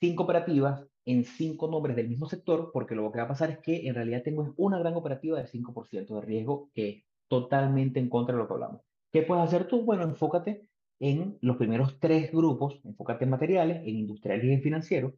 cinco 0.00 0.24
operativas 0.24 0.86
en 1.06 1.24
cinco 1.24 1.66
nombres 1.68 1.96
del 1.96 2.08
mismo 2.08 2.28
sector, 2.28 2.70
porque 2.72 2.94
lo 2.94 3.10
que 3.10 3.18
va 3.18 3.24
a 3.24 3.28
pasar 3.28 3.50
es 3.50 3.58
que 3.58 3.88
en 3.88 3.94
realidad 3.94 4.22
tengo 4.22 4.52
una 4.58 4.78
gran 4.78 4.94
operativa 4.94 5.40
de 5.40 5.48
5% 5.48 6.14
de 6.14 6.20
riesgo 6.20 6.70
que 6.74 6.88
es 6.88 7.04
totalmente 7.28 7.98
en 7.98 8.10
contra 8.10 8.34
de 8.34 8.42
lo 8.42 8.46
que 8.46 8.54
hablamos. 8.54 8.82
¿Qué 9.12 9.22
puedes 9.22 9.44
hacer 9.44 9.66
tú? 9.66 9.82
Bueno, 9.82 10.02
enfócate 10.02 10.68
en 11.00 11.38
los 11.40 11.56
primeros 11.56 11.98
tres 11.98 12.30
grupos, 12.32 12.80
enfócate 12.84 13.24
en 13.24 13.30
materiales, 13.30 13.78
en 13.78 13.96
industriales 13.96 14.44
y 14.44 14.52
en 14.52 14.62
financieros, 14.62 15.14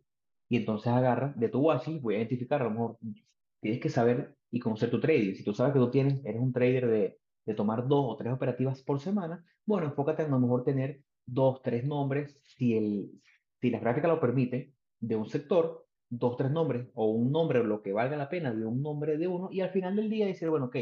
y 0.48 0.56
entonces 0.56 0.92
agarra 0.92 1.32
de 1.36 1.48
tu 1.48 1.60
watchlist, 1.60 2.02
voy 2.02 2.14
a 2.14 2.18
identificar 2.18 2.60
a 2.62 2.64
lo 2.64 2.70
mejor 2.70 2.98
tienes 3.60 3.80
que 3.80 3.88
saber 3.88 4.36
y 4.50 4.60
conocer 4.60 4.90
tu 4.90 5.00
trading. 5.00 5.34
Si 5.34 5.44
tú 5.44 5.52
sabes 5.52 5.72
que 5.72 5.78
tú 5.78 5.90
tienes, 5.90 6.24
eres 6.24 6.40
un 6.40 6.52
trader 6.52 6.88
de, 6.88 7.18
de 7.44 7.54
tomar 7.54 7.86
dos 7.86 8.04
o 8.08 8.16
tres 8.16 8.32
operativas 8.32 8.82
por 8.82 9.00
semana, 9.00 9.44
bueno, 9.66 9.86
enfócate 9.86 10.22
en 10.22 10.28
a 10.28 10.32
lo 10.32 10.40
mejor 10.40 10.64
tener 10.64 11.02
dos, 11.26 11.60
tres 11.62 11.84
nombres, 11.84 12.40
si, 12.42 12.76
el, 12.76 13.10
si 13.60 13.70
la 13.70 13.80
gráfica 13.80 14.08
lo 14.08 14.20
permite, 14.20 14.74
de 15.00 15.16
un 15.16 15.26
sector, 15.26 15.86
dos, 16.08 16.36
tres 16.36 16.50
nombres, 16.50 16.88
o 16.94 17.10
un 17.10 17.30
nombre, 17.30 17.62
lo 17.62 17.82
que 17.82 17.92
valga 17.92 18.16
la 18.16 18.30
pena 18.30 18.52
de 18.54 18.64
un 18.64 18.82
nombre 18.82 19.18
de 19.18 19.28
uno, 19.28 19.48
y 19.52 19.60
al 19.60 19.70
final 19.70 19.96
del 19.96 20.08
día 20.08 20.26
decir, 20.26 20.48
bueno, 20.48 20.66
ok, 20.66 20.76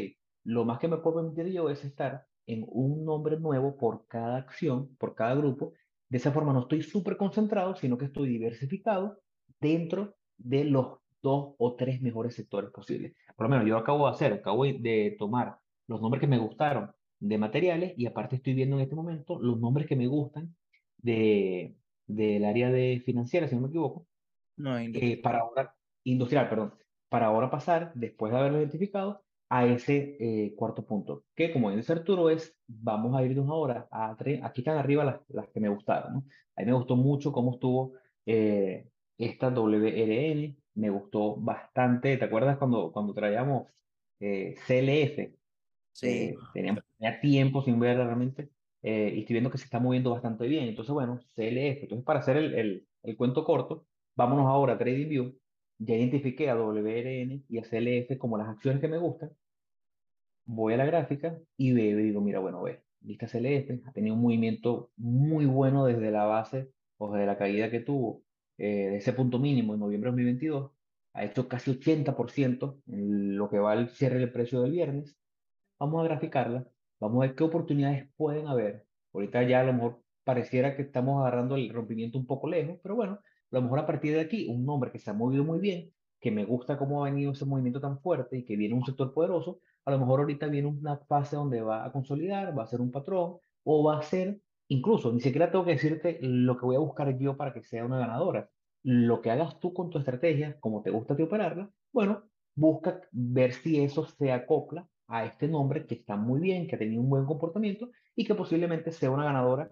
lo 0.45 0.63
más 0.63 0.79
que 0.79 0.87
me 0.87 0.97
puedo 0.97 1.17
permitir 1.17 1.53
yo 1.53 1.69
es 1.69 1.83
estar 1.83 2.25
en 2.45 2.65
un 2.69 3.03
nombre 3.03 3.37
nuevo 3.37 3.77
por 3.77 4.07
cada 4.07 4.37
acción, 4.37 4.95
por 4.95 5.13
cada 5.15 5.35
grupo. 5.35 5.73
De 6.07 6.17
esa 6.17 6.31
forma 6.31 6.53
no 6.53 6.61
estoy 6.61 6.81
súper 6.81 7.17
concentrado, 7.17 7.75
sino 7.75 7.97
que 7.97 8.05
estoy 8.05 8.29
diversificado 8.29 9.19
dentro 9.59 10.15
de 10.37 10.63
los 10.63 10.99
dos 11.27 11.55
o 11.57 11.75
tres 11.75 12.01
mejores 12.01 12.35
sectores 12.35 12.71
posibles. 12.71 13.13
Por 13.35 13.45
lo 13.45 13.49
menos 13.49 13.67
yo 13.67 13.77
acabo 13.77 14.05
de 14.05 14.11
hacer, 14.11 14.33
acabo 14.33 14.63
de 14.63 15.15
tomar 15.19 15.57
los 15.87 16.01
nombres 16.01 16.21
que 16.21 16.27
me 16.27 16.37
gustaron 16.37 16.91
de 17.19 17.37
materiales 17.37 17.93
y 17.97 18.05
aparte 18.05 18.37
estoy 18.37 18.53
viendo 18.53 18.75
en 18.77 18.83
este 18.83 18.95
momento 18.95 19.39
los 19.39 19.59
nombres 19.59 19.87
que 19.87 19.95
me 19.95 20.07
gustan 20.07 20.55
de, 20.97 21.75
del 22.05 22.45
área 22.45 22.69
de 22.71 23.01
financiera, 23.05 23.47
si 23.47 23.55
no 23.55 23.61
me 23.61 23.67
equivoco, 23.67 24.07
no, 24.57 24.77
eh, 24.79 25.19
para 25.21 25.39
ahora 25.39 25.75
industrial, 26.03 26.49
perdón, 26.49 26.73
para 27.09 27.27
ahora 27.27 27.49
pasar, 27.49 27.91
después 27.95 28.31
de 28.31 28.39
haberlo 28.39 28.59
identificado, 28.59 29.23
a 29.49 29.65
ese 29.65 30.17
eh, 30.19 30.53
cuarto 30.55 30.85
punto, 30.85 31.23
que 31.33 31.53
como 31.53 31.71
dice 31.71 31.93
Arturo 31.93 32.29
es, 32.29 32.57
vamos 32.67 33.15
a 33.15 33.23
irnos 33.23 33.47
ahora 33.49 33.87
a, 33.91 34.11
aquí 34.43 34.61
están 34.61 34.77
arriba 34.77 35.05
las, 35.05 35.21
las 35.29 35.47
que 35.49 35.61
me 35.61 35.69
gustaron, 35.69 36.13
¿no? 36.13 36.23
A 36.55 36.61
mí 36.61 36.65
me 36.65 36.73
gustó 36.73 36.97
mucho 36.97 37.31
cómo 37.31 37.53
estuvo 37.53 37.93
eh, 38.25 38.89
esta 39.17 39.49
WRN, 39.49 40.57
me 40.77 40.89
gustó 40.89 41.35
bastante, 41.37 42.17
¿te 42.17 42.25
acuerdas 42.25 42.57
cuando, 42.57 42.91
cuando 42.91 43.13
traíamos 43.13 43.67
eh, 44.19 44.55
CLF? 44.67 45.33
Sí. 45.91 46.35
teníamos 46.53 46.83
tenía 46.97 47.19
tiempo 47.19 47.63
sin 47.63 47.79
ver 47.79 47.97
realmente, 47.97 48.51
y 48.81 49.19
estoy 49.19 49.33
viendo 49.33 49.51
que 49.51 49.57
se 49.57 49.65
está 49.65 49.79
moviendo 49.79 50.11
bastante 50.11 50.47
bien, 50.47 50.65
entonces 50.69 50.93
bueno, 50.93 51.19
CLF, 51.35 51.83
entonces 51.83 52.05
para 52.05 52.19
hacer 52.19 52.37
el, 52.37 52.53
el, 52.55 52.87
el 53.03 53.17
cuento 53.17 53.43
corto, 53.43 53.87
vámonos 54.15 54.45
ahora 54.47 54.73
a 54.73 54.77
TradingView, 54.77 55.35
ya 55.79 55.95
identifiqué 55.95 56.49
a 56.49 56.55
WRN 56.55 57.43
y 57.49 57.57
a 57.57 57.63
CLF 57.63 58.17
como 58.17 58.37
las 58.37 58.49
acciones 58.49 58.79
que 58.81 58.87
me 58.87 58.97
gustan, 58.97 59.31
voy 60.45 60.73
a 60.73 60.77
la 60.77 60.85
gráfica 60.85 61.39
y 61.57 61.73
veo 61.73 61.99
y 61.99 62.03
digo, 62.03 62.21
mira, 62.21 62.39
bueno, 62.39 62.61
ve, 62.63 62.83
lista 63.01 63.27
CLF 63.27 63.87
ha 63.87 63.91
tenido 63.91 64.15
un 64.15 64.21
movimiento 64.21 64.91
muy 64.95 65.45
bueno 65.45 65.85
desde 65.85 66.11
la 66.11 66.25
base 66.25 66.71
o 66.97 67.11
desde 67.13 67.25
la 67.27 67.37
caída 67.37 67.69
que 67.69 67.79
tuvo 67.81 68.23
eh, 68.57 68.89
de 68.89 68.97
ese 68.97 69.13
punto 69.13 69.39
mínimo 69.39 69.73
en 69.73 69.79
noviembre 69.79 70.11
de 70.11 70.17
2022, 70.17 70.71
ha 71.13 71.23
hecho 71.25 71.47
casi 71.47 71.71
80% 71.71 72.81
en 72.87 73.37
lo 73.37 73.49
que 73.49 73.59
va 73.59 73.71
al 73.73 73.89
cierre 73.89 74.19
del 74.19 74.31
precio 74.31 74.61
del 74.61 74.71
viernes. 74.71 75.17
Vamos 75.79 76.01
a 76.01 76.07
graficarla, 76.07 76.67
vamos 76.99 77.23
a 77.23 77.27
ver 77.27 77.35
qué 77.35 77.43
oportunidades 77.43 78.09
pueden 78.15 78.47
haber. 78.47 78.85
Ahorita 79.13 79.43
ya 79.43 79.61
a 79.61 79.63
lo 79.63 79.73
mejor 79.73 80.01
pareciera 80.23 80.75
que 80.75 80.83
estamos 80.83 81.21
agarrando 81.21 81.55
el 81.55 81.69
rompimiento 81.73 82.17
un 82.17 82.27
poco 82.27 82.47
lejos, 82.49 82.79
pero 82.83 82.95
bueno, 82.95 83.13
a 83.13 83.55
lo 83.55 83.61
mejor 83.61 83.79
a 83.79 83.85
partir 83.85 84.13
de 84.13 84.21
aquí, 84.21 84.47
un 84.47 84.65
nombre 84.65 84.91
que 84.91 84.99
se 84.99 85.09
ha 85.09 85.13
movido 85.13 85.43
muy 85.43 85.59
bien, 85.59 85.91
que 86.19 86.31
me 86.31 86.45
gusta 86.45 86.77
cómo 86.77 87.03
ha 87.03 87.09
venido 87.09 87.31
ese 87.31 87.45
movimiento 87.45 87.79
tan 87.79 87.99
fuerte 87.99 88.37
y 88.37 88.45
que 88.45 88.55
viene 88.55 88.75
un 88.75 88.85
sector 88.85 89.13
poderoso, 89.13 89.61
a 89.85 89.91
lo 89.91 89.99
mejor 89.99 90.19
ahorita 90.19 90.47
viene 90.47 90.67
una 90.67 90.97
fase 90.97 91.35
donde 91.35 91.61
va 91.61 91.85
a 91.85 91.91
consolidar, 91.91 92.57
va 92.57 92.63
a 92.63 92.67
ser 92.67 92.81
un 92.81 92.91
patrón 92.91 93.37
o 93.63 93.83
va 93.83 93.99
a 93.99 94.01
ser, 94.01 94.41
incluso, 94.67 95.11
ni 95.11 95.21
siquiera 95.21 95.51
tengo 95.51 95.65
que 95.65 95.71
decirte 95.71 96.19
lo 96.21 96.57
que 96.57 96.65
voy 96.65 96.75
a 96.75 96.79
buscar 96.79 97.17
yo 97.17 97.37
para 97.37 97.53
que 97.53 97.63
sea 97.63 97.85
una 97.85 97.99
ganadora. 97.99 98.49
Lo 98.83 99.21
que 99.21 99.31
hagas 99.31 99.59
tú 99.59 99.73
con 99.73 99.89
tu 99.89 99.99
estrategia, 99.99 100.59
como 100.59 100.81
te 100.81 100.91
gusta 100.91 101.15
ti 101.15 101.23
operarla, 101.23 101.69
bueno, 101.91 102.23
busca 102.55 103.01
ver 103.11 103.53
si 103.53 103.83
eso 103.83 104.05
se 104.05 104.31
acopla 104.31 104.87
a 105.07 105.25
este 105.25 105.47
nombre 105.47 105.85
que 105.85 105.95
está 105.95 106.15
muy 106.15 106.39
bien, 106.39 106.67
que 106.67 106.75
ha 106.75 106.79
tenido 106.79 107.01
un 107.01 107.09
buen 107.09 107.25
comportamiento 107.25 107.89
y 108.15 108.25
que 108.25 108.35
posiblemente 108.35 108.91
sea 108.91 109.11
una 109.11 109.23
ganadora 109.25 109.71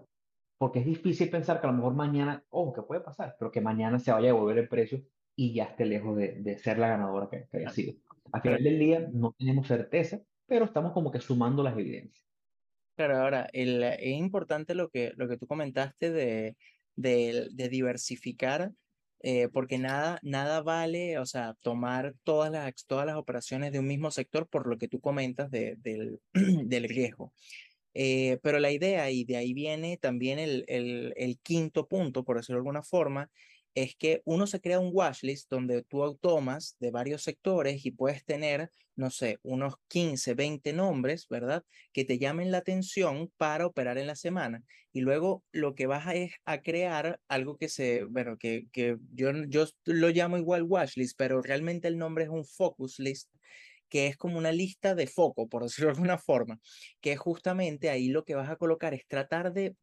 porque 0.58 0.80
es 0.80 0.86
difícil 0.86 1.28
pensar 1.30 1.60
que 1.60 1.66
a 1.66 1.70
lo 1.70 1.76
mejor 1.76 1.94
mañana, 1.94 2.42
ojo, 2.48 2.72
que 2.72 2.82
puede 2.82 3.00
pasar, 3.02 3.36
pero 3.38 3.50
que 3.50 3.60
mañana 3.60 3.98
se 3.98 4.10
vaya 4.10 4.30
a 4.30 4.32
devolver 4.32 4.58
el 4.58 4.68
precio 4.68 5.02
y 5.34 5.52
ya 5.52 5.64
esté 5.64 5.84
lejos 5.84 6.16
de, 6.16 6.40
de 6.40 6.58
ser 6.58 6.78
la 6.78 6.88
ganadora 6.88 7.28
que, 7.28 7.46
haya 7.56 7.70
sido. 7.70 7.94
Al 8.32 8.40
final 8.40 8.62
del 8.62 8.78
día 8.78 9.08
no 9.12 9.34
tenemos 9.38 9.66
certeza, 9.66 10.20
pero 10.46 10.64
estamos 10.64 10.92
como 10.92 11.10
que 11.10 11.20
sumando 11.20 11.62
las 11.62 11.76
evidencias. 11.76 12.25
Claro, 12.96 13.18
ahora, 13.18 13.48
el, 13.52 13.82
es 13.82 14.16
importante 14.16 14.74
lo 14.74 14.88
que, 14.88 15.12
lo 15.16 15.28
que 15.28 15.36
tú 15.36 15.46
comentaste 15.46 16.10
de, 16.10 16.56
de, 16.96 17.48
de 17.52 17.68
diversificar, 17.68 18.72
eh, 19.20 19.48
porque 19.52 19.76
nada, 19.78 20.18
nada 20.22 20.62
vale, 20.62 21.18
o 21.18 21.26
sea, 21.26 21.54
tomar 21.60 22.14
todas 22.24 22.50
las, 22.50 22.86
todas 22.86 23.04
las 23.04 23.16
operaciones 23.16 23.72
de 23.72 23.80
un 23.80 23.86
mismo 23.86 24.10
sector 24.10 24.48
por 24.48 24.66
lo 24.66 24.78
que 24.78 24.88
tú 24.88 25.00
comentas 25.00 25.50
de, 25.50 25.76
del, 25.78 26.20
del 26.32 26.88
riesgo. 26.88 27.34
Eh, 27.92 28.38
pero 28.42 28.58
la 28.60 28.70
idea, 28.70 29.10
y 29.10 29.24
de 29.24 29.36
ahí 29.36 29.52
viene 29.52 29.98
también 29.98 30.38
el, 30.38 30.64
el, 30.68 31.12
el, 31.16 31.38
quinto 31.40 31.88
punto, 31.88 32.24
por 32.24 32.36
decirlo 32.36 32.56
de 32.56 32.60
alguna 32.60 32.82
forma, 32.82 33.30
es 33.76 33.94
que 33.94 34.22
uno 34.24 34.46
se 34.46 34.60
crea 34.60 34.80
un 34.80 34.90
watchlist 34.92 35.50
donde 35.50 35.82
tú 35.82 36.18
tomas 36.20 36.76
de 36.80 36.90
varios 36.90 37.22
sectores 37.22 37.84
y 37.84 37.90
puedes 37.90 38.24
tener, 38.24 38.70
no 38.96 39.10
sé, 39.10 39.38
unos 39.42 39.74
15, 39.88 40.32
20 40.32 40.72
nombres, 40.72 41.28
¿verdad? 41.28 41.62
Que 41.92 42.06
te 42.06 42.18
llamen 42.18 42.50
la 42.50 42.58
atención 42.58 43.30
para 43.36 43.66
operar 43.66 43.98
en 43.98 44.06
la 44.06 44.16
semana. 44.16 44.64
Y 44.94 45.02
luego 45.02 45.44
lo 45.52 45.74
que 45.74 45.86
vas 45.86 46.06
a 46.06 46.14
es 46.14 46.32
a 46.46 46.62
crear 46.62 47.20
algo 47.28 47.58
que 47.58 47.68
se, 47.68 48.04
bueno, 48.04 48.38
que, 48.38 48.64
que 48.72 48.96
yo, 49.12 49.30
yo 49.46 49.66
lo 49.84 50.08
llamo 50.08 50.38
igual 50.38 50.62
watchlist, 50.62 51.14
pero 51.18 51.42
realmente 51.42 51.86
el 51.86 51.98
nombre 51.98 52.24
es 52.24 52.30
un 52.30 52.46
focus 52.46 52.98
list 52.98 53.30
que 53.90 54.06
es 54.08 54.16
como 54.16 54.38
una 54.38 54.52
lista 54.52 54.94
de 54.94 55.06
foco, 55.06 55.48
por 55.48 55.62
decirlo 55.64 55.90
de 55.90 55.96
alguna 55.96 56.18
forma, 56.18 56.58
que 57.02 57.14
justamente 57.16 57.90
ahí 57.90 58.08
lo 58.08 58.24
que 58.24 58.34
vas 58.34 58.48
a 58.48 58.56
colocar 58.56 58.94
es 58.94 59.06
tratar 59.06 59.52
de 59.52 59.76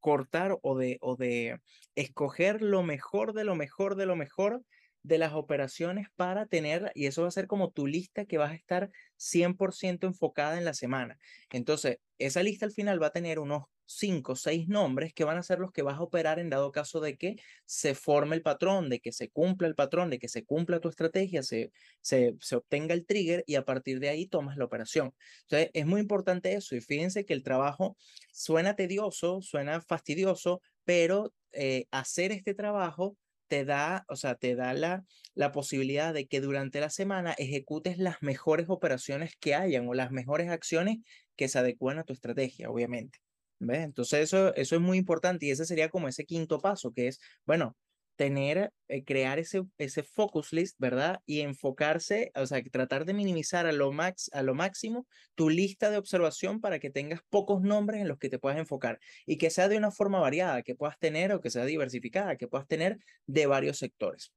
cortar 0.00 0.58
o 0.62 0.76
de, 0.76 0.98
o 1.00 1.16
de 1.16 1.60
escoger 1.94 2.62
lo 2.62 2.82
mejor 2.82 3.32
de 3.32 3.44
lo 3.44 3.54
mejor 3.54 3.96
de 3.96 4.06
lo 4.06 4.16
mejor 4.16 4.62
de 5.02 5.18
las 5.18 5.32
operaciones 5.32 6.08
para 6.16 6.46
tener, 6.46 6.92
y 6.94 7.06
eso 7.06 7.22
va 7.22 7.28
a 7.28 7.32
ser 7.32 7.46
como 7.46 7.70
tu 7.70 7.86
lista 7.86 8.24
que 8.24 8.38
vas 8.38 8.52
a 8.52 8.54
estar 8.54 8.90
100% 9.16 10.06
enfocada 10.06 10.58
en 10.58 10.64
la 10.64 10.74
semana. 10.74 11.18
Entonces, 11.50 11.98
esa 12.18 12.42
lista 12.42 12.66
al 12.66 12.72
final 12.72 13.02
va 13.02 13.08
a 13.08 13.12
tener 13.12 13.38
unos 13.38 13.64
cinco 13.88 14.32
o 14.32 14.36
seis 14.36 14.68
nombres 14.68 15.14
que 15.14 15.24
van 15.24 15.38
a 15.38 15.42
ser 15.42 15.60
los 15.60 15.72
que 15.72 15.82
vas 15.82 15.96
a 15.96 16.02
operar 16.02 16.38
en 16.38 16.50
dado 16.50 16.70
caso 16.72 17.00
de 17.00 17.16
que 17.16 17.36
se 17.64 17.94
forme 17.94 18.36
el 18.36 18.42
patrón, 18.42 18.90
de 18.90 19.00
que 19.00 19.12
se 19.12 19.30
cumpla 19.30 19.66
el 19.66 19.74
patrón, 19.74 20.10
de 20.10 20.18
que 20.18 20.28
se 20.28 20.44
cumpla 20.44 20.78
tu 20.80 20.88
estrategia, 20.90 21.42
se, 21.42 21.72
se, 22.02 22.34
se 22.40 22.56
obtenga 22.56 22.92
el 22.94 23.06
trigger 23.06 23.44
y 23.46 23.54
a 23.54 23.64
partir 23.64 23.98
de 23.98 24.10
ahí 24.10 24.26
tomas 24.26 24.58
la 24.58 24.66
operación. 24.66 25.14
Entonces, 25.42 25.70
es 25.72 25.86
muy 25.86 26.00
importante 26.00 26.52
eso 26.52 26.76
y 26.76 26.80
fíjense 26.82 27.24
que 27.24 27.32
el 27.32 27.42
trabajo 27.42 27.96
suena 28.30 28.76
tedioso, 28.76 29.40
suena 29.40 29.80
fastidioso, 29.80 30.60
pero 30.84 31.32
eh, 31.52 31.86
hacer 31.90 32.30
este 32.30 32.54
trabajo 32.54 33.16
te 33.48 33.64
da, 33.64 34.04
o 34.08 34.16
sea, 34.16 34.34
te 34.36 34.54
da 34.54 34.74
la, 34.74 35.04
la 35.34 35.52
posibilidad 35.52 36.14
de 36.14 36.26
que 36.28 36.40
durante 36.40 36.80
la 36.80 36.90
semana 36.90 37.34
ejecutes 37.38 37.98
las 37.98 38.22
mejores 38.22 38.66
operaciones 38.68 39.34
que 39.40 39.54
hayan 39.54 39.88
o 39.88 39.94
las 39.94 40.10
mejores 40.12 40.50
acciones 40.50 40.98
que 41.36 41.48
se 41.48 41.58
adecúen 41.58 41.98
a 41.98 42.04
tu 42.04 42.12
estrategia, 42.12 42.70
obviamente. 42.70 43.18
¿Ves? 43.60 43.80
Entonces 43.80 44.20
eso, 44.20 44.54
eso 44.54 44.76
es 44.76 44.80
muy 44.80 44.98
importante 44.98 45.46
y 45.46 45.50
ese 45.50 45.64
sería 45.64 45.88
como 45.88 46.08
ese 46.08 46.24
quinto 46.24 46.60
paso, 46.60 46.92
que 46.92 47.08
es, 47.08 47.20
bueno, 47.44 47.76
tener, 48.18 48.72
eh, 48.88 49.04
crear 49.04 49.38
ese, 49.38 49.62
ese 49.78 50.02
focus 50.02 50.52
list, 50.52 50.74
¿verdad? 50.80 51.20
Y 51.24 51.40
enfocarse, 51.40 52.32
o 52.34 52.46
sea, 52.46 52.60
tratar 52.64 53.04
de 53.04 53.14
minimizar 53.14 53.66
a 53.66 53.72
lo, 53.72 53.92
max, 53.92 54.28
a 54.32 54.42
lo 54.42 54.56
máximo 54.56 55.06
tu 55.36 55.48
lista 55.48 55.88
de 55.90 55.98
observación 55.98 56.60
para 56.60 56.80
que 56.80 56.90
tengas 56.90 57.20
pocos 57.30 57.62
nombres 57.62 58.00
en 58.00 58.08
los 58.08 58.18
que 58.18 58.28
te 58.28 58.40
puedas 58.40 58.58
enfocar 58.58 58.98
y 59.24 59.38
que 59.38 59.50
sea 59.50 59.68
de 59.68 59.78
una 59.78 59.92
forma 59.92 60.18
variada, 60.18 60.64
que 60.64 60.74
puedas 60.74 60.98
tener 60.98 61.32
o 61.32 61.40
que 61.40 61.48
sea 61.48 61.64
diversificada, 61.64 62.36
que 62.36 62.48
puedas 62.48 62.66
tener 62.66 62.98
de 63.26 63.46
varios 63.46 63.78
sectores. 63.78 64.32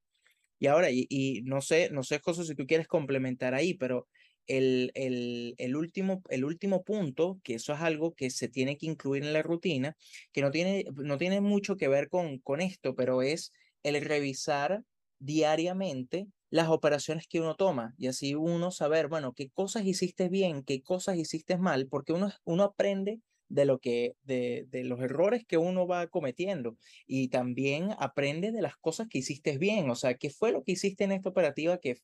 Y 0.59 0.67
ahora, 0.67 0.91
y, 0.91 1.07
y 1.09 1.41
no 1.41 1.61
sé, 1.61 1.89
no 1.91 2.03
sé, 2.03 2.19
José, 2.19 2.45
si 2.45 2.53
tú 2.53 2.67
quieres 2.67 2.87
complementar 2.87 3.55
ahí, 3.55 3.73
pero 3.73 4.07
el, 4.45 4.91
el, 4.93 5.55
el, 5.57 5.75
último, 5.75 6.21
el 6.29 6.45
último 6.45 6.83
punto, 6.83 7.39
que 7.43 7.55
eso 7.55 7.73
es 7.73 7.79
algo 7.81 8.13
que 8.13 8.29
se 8.29 8.47
tiene 8.47 8.77
que 8.77 8.85
incluir 8.85 9.23
en 9.23 9.33
la 9.33 9.41
rutina, 9.41 9.97
que 10.31 10.41
no 10.41 10.51
tiene, 10.51 10.85
no 10.93 11.17
tiene 11.17 11.41
mucho 11.41 11.77
que 11.77 11.87
ver 11.87 12.09
con, 12.09 12.37
con 12.39 12.61
esto, 12.61 12.95
pero 12.95 13.23
es 13.23 13.51
el 13.83 14.01
revisar 14.01 14.83
diariamente 15.19 16.27
las 16.49 16.69
operaciones 16.69 17.27
que 17.27 17.39
uno 17.39 17.55
toma 17.55 17.93
y 17.97 18.07
así 18.07 18.35
uno 18.35 18.71
saber, 18.71 19.07
bueno, 19.07 19.33
qué 19.33 19.49
cosas 19.49 19.85
hiciste 19.85 20.29
bien, 20.29 20.63
qué 20.63 20.81
cosas 20.83 21.17
hiciste 21.17 21.57
mal, 21.57 21.87
porque 21.87 22.13
uno, 22.13 22.31
uno 22.43 22.63
aprende 22.63 23.21
de 23.47 23.65
lo 23.65 23.79
que 23.79 24.15
de, 24.23 24.65
de, 24.69 24.83
los 24.83 24.99
errores 25.01 25.43
que 25.45 25.57
uno 25.57 25.87
va 25.87 26.07
cometiendo 26.07 26.77
y 27.05 27.29
también 27.29 27.89
aprende 27.99 28.51
de 28.51 28.61
las 28.61 28.77
cosas 28.77 29.07
que 29.09 29.19
hiciste 29.19 29.57
bien, 29.57 29.89
o 29.89 29.95
sea, 29.95 30.15
qué 30.15 30.29
fue 30.29 30.51
lo 30.51 30.63
que 30.63 30.73
hiciste 30.73 31.03
en 31.03 31.11
esta 31.13 31.29
operativa 31.29 31.77
que, 31.77 31.97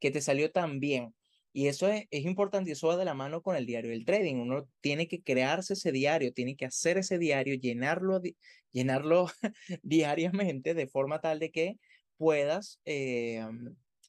que 0.00 0.10
te 0.10 0.20
salió 0.20 0.50
tan 0.50 0.80
bien. 0.80 1.14
Y 1.56 1.68
eso 1.68 1.88
es, 1.88 2.06
es 2.10 2.24
importante 2.24 2.68
y 2.70 2.72
eso 2.72 2.88
va 2.88 2.96
de 2.96 3.04
la 3.04 3.14
mano 3.14 3.40
con 3.40 3.54
el 3.54 3.64
diario 3.64 3.92
del 3.92 4.04
trading. 4.04 4.36
Uno 4.36 4.68
tiene 4.80 5.06
que 5.06 5.22
crearse 5.22 5.74
ese 5.74 5.92
diario, 5.92 6.32
tiene 6.32 6.56
que 6.56 6.66
hacer 6.66 6.98
ese 6.98 7.16
diario, 7.16 7.54
llenarlo, 7.54 8.20
llenarlo 8.72 9.28
diariamente 9.84 10.74
de 10.74 10.88
forma 10.88 11.20
tal 11.20 11.38
de 11.38 11.52
que 11.52 11.78
puedas, 12.16 12.80
eh, 12.84 13.46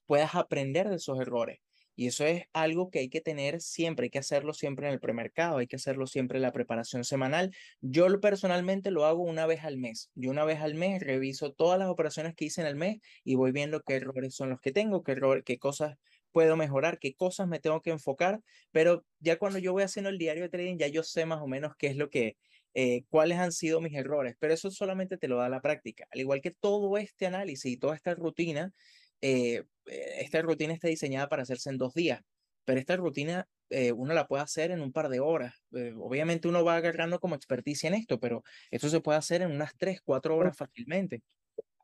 puedas 0.08 0.34
aprender 0.34 0.90
de 0.90 0.96
esos 0.96 1.20
errores. 1.20 1.60
Y 1.96 2.08
eso 2.08 2.26
es 2.26 2.46
algo 2.52 2.90
que 2.90 3.00
hay 3.00 3.10
que 3.10 3.22
tener 3.22 3.62
siempre, 3.62 4.06
hay 4.06 4.10
que 4.10 4.20
hacerlo 4.20 4.54
siempre 4.54 4.88
en 4.88 4.94
el 4.94 5.00
premercado, 5.00 5.60
hay 5.60 5.68
que 5.68 5.78
hacerlo 5.78 6.08
siempre 6.08 6.40
en 6.40 6.42
la 6.42 6.52
preparación 6.52 7.04
semanal. 7.04 7.56
Yo 7.80 8.08
personalmente 8.20 8.90
lo 8.90 9.06
hago 9.06 9.22
una 9.24 9.46
vez 9.46 9.64
al 9.64 9.78
mes. 9.78 10.10
Yo 10.16 10.32
una 10.32 10.46
vez 10.46 10.62
al 10.62 10.74
mes 10.74 11.02
reviso 11.02 11.54
todas 11.54 11.78
las 11.78 11.90
operaciones 11.90 12.36
que 12.36 12.46
hice 12.46 12.62
en 12.62 12.68
el 12.68 12.76
mes 12.76 13.02
y 13.24 13.36
voy 13.36 13.52
viendo 13.52 13.82
qué 13.82 13.96
errores 13.96 14.36
son 14.36 14.50
los 14.50 14.60
que 14.60 14.72
tengo, 14.72 15.04
qué, 15.04 15.14
error, 15.14 15.44
qué 15.44 15.60
cosas 15.60 15.98
puedo 16.36 16.58
mejorar, 16.58 17.00
qué 17.00 17.16
cosas 17.16 17.48
me 17.48 17.62
tengo 17.62 17.82
que 17.82 17.92
enfocar, 17.92 18.42
pero 18.74 19.06
ya 19.20 19.40
cuando 19.40 19.58
yo 19.58 19.72
voy 19.72 19.84
haciendo 19.84 20.10
el 20.10 20.18
diario 20.18 20.44
de 20.44 20.50
trading, 20.50 20.78
ya 20.78 20.90
yo 20.90 21.02
sé 21.02 21.26
más 21.26 21.42
o 21.42 21.48
menos 21.48 21.78
qué 21.78 21.88
es 21.88 21.96
lo 21.96 22.10
que, 22.10 22.36
eh, 22.74 23.06
cuáles 23.08 23.38
han 23.38 23.54
sido 23.54 23.80
mis 23.80 23.94
errores, 23.94 24.36
pero 24.38 24.54
eso 24.54 24.70
solamente 24.70 25.18
te 25.18 25.30
lo 25.30 25.38
da 25.38 25.48
la 25.48 25.62
práctica. 25.62 26.06
Al 26.12 26.20
igual 26.20 26.42
que 26.42 26.52
todo 26.52 26.98
este 26.98 27.26
análisis 27.26 27.72
y 27.72 27.78
toda 27.78 27.96
esta 27.96 28.16
rutina, 28.16 28.74
eh, 29.22 29.64
eh, 29.86 30.18
esta 30.20 30.42
rutina 30.42 30.74
está 30.74 30.90
diseñada 30.90 31.30
para 31.30 31.44
hacerse 31.44 31.70
en 31.70 31.78
dos 31.78 31.94
días, 31.94 32.20
pero 32.66 32.82
esta 32.82 32.98
rutina 32.98 33.48
uno 33.96 34.14
la 34.14 34.28
puede 34.28 34.44
hacer 34.44 34.72
en 34.72 34.82
un 34.82 34.92
par 34.92 35.08
de 35.10 35.22
horas. 35.22 35.54
obviamente 35.98 36.50
uno 36.50 36.66
va 36.66 36.76
agarrando 36.76 37.20
como 37.20 37.36
experticia 37.36 37.88
en 37.88 37.94
esto, 37.94 38.20
pero 38.20 38.44
esto 38.72 38.90
se 38.90 39.00
puede 39.00 39.18
hacer 39.18 39.42
en 39.42 39.52
unas 39.52 39.72
tres, 39.78 40.02
cuatro 40.04 40.36
horas 40.36 40.56
fácilmente. 40.58 41.24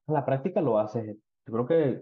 La 0.07 0.25
práctica 0.25 0.61
lo 0.61 0.77
hace. 0.77 1.15
Yo 1.47 1.53
creo 1.53 1.67
que 1.67 2.01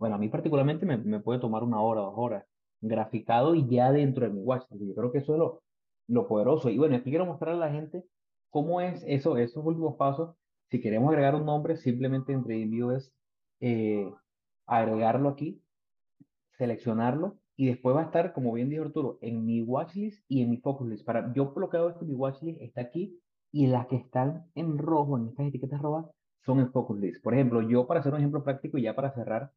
Bueno, 0.00 0.16
a 0.16 0.18
mí 0.18 0.28
particularmente 0.28 0.86
me, 0.86 0.96
me 0.96 1.20
puede 1.20 1.40
tomar 1.40 1.62
una 1.62 1.80
hora, 1.80 2.00
dos 2.00 2.14
horas, 2.16 2.44
graficado 2.80 3.54
y 3.54 3.68
ya 3.68 3.92
dentro 3.92 4.26
de 4.26 4.32
mi 4.32 4.40
watchlist. 4.40 4.82
Yo 4.82 4.94
creo 4.94 5.12
que 5.12 5.18
eso 5.18 5.34
es 5.34 5.38
lo, 5.38 5.62
lo 6.08 6.26
poderoso. 6.26 6.70
Y 6.70 6.78
bueno, 6.78 6.96
aquí 6.96 7.10
quiero 7.10 7.26
mostrar 7.26 7.54
a 7.54 7.58
la 7.58 7.70
gente 7.70 8.04
cómo 8.48 8.80
es 8.80 9.04
eso, 9.06 9.36
esos 9.36 9.64
últimos 9.64 9.96
pasos. 9.96 10.34
Si 10.70 10.80
queremos 10.80 11.10
agregar 11.10 11.34
un 11.34 11.44
nombre, 11.44 11.76
simplemente 11.76 12.32
en 12.32 12.42
TradingView 12.44 12.92
es 12.92 13.12
eh, 13.60 14.10
agregarlo 14.66 15.28
aquí, 15.28 15.62
seleccionarlo 16.56 17.38
y 17.56 17.66
después 17.66 17.94
va 17.94 18.00
a 18.00 18.04
estar, 18.04 18.32
como 18.32 18.54
bien 18.54 18.70
dijo 18.70 18.84
Arturo, 18.84 19.18
en 19.20 19.44
mi 19.44 19.60
watchlist 19.60 20.24
y 20.28 20.42
en 20.42 20.50
mi 20.50 20.56
focus 20.56 20.88
list. 20.88 21.04
Para, 21.04 21.30
yo 21.34 21.52
lo 21.56 21.68
que 21.68 21.76
hago 21.76 21.90
es 21.90 21.96
que 21.96 22.06
mi 22.06 22.14
watchlist 22.14 22.58
está 22.62 22.80
aquí 22.80 23.20
y 23.52 23.66
las 23.66 23.86
que 23.86 23.96
están 23.96 24.46
en 24.54 24.78
rojo, 24.78 25.18
en 25.18 25.28
estas 25.28 25.46
etiquetas 25.48 25.82
rojas, 25.82 26.06
son 26.46 26.60
en 26.60 26.72
focus 26.72 26.98
list. 26.98 27.22
Por 27.22 27.34
ejemplo, 27.34 27.60
yo 27.60 27.86
para 27.86 28.00
hacer 28.00 28.12
un 28.14 28.20
ejemplo 28.20 28.42
práctico 28.42 28.78
y 28.78 28.82
ya 28.82 28.94
para 28.96 29.12
cerrar, 29.12 29.52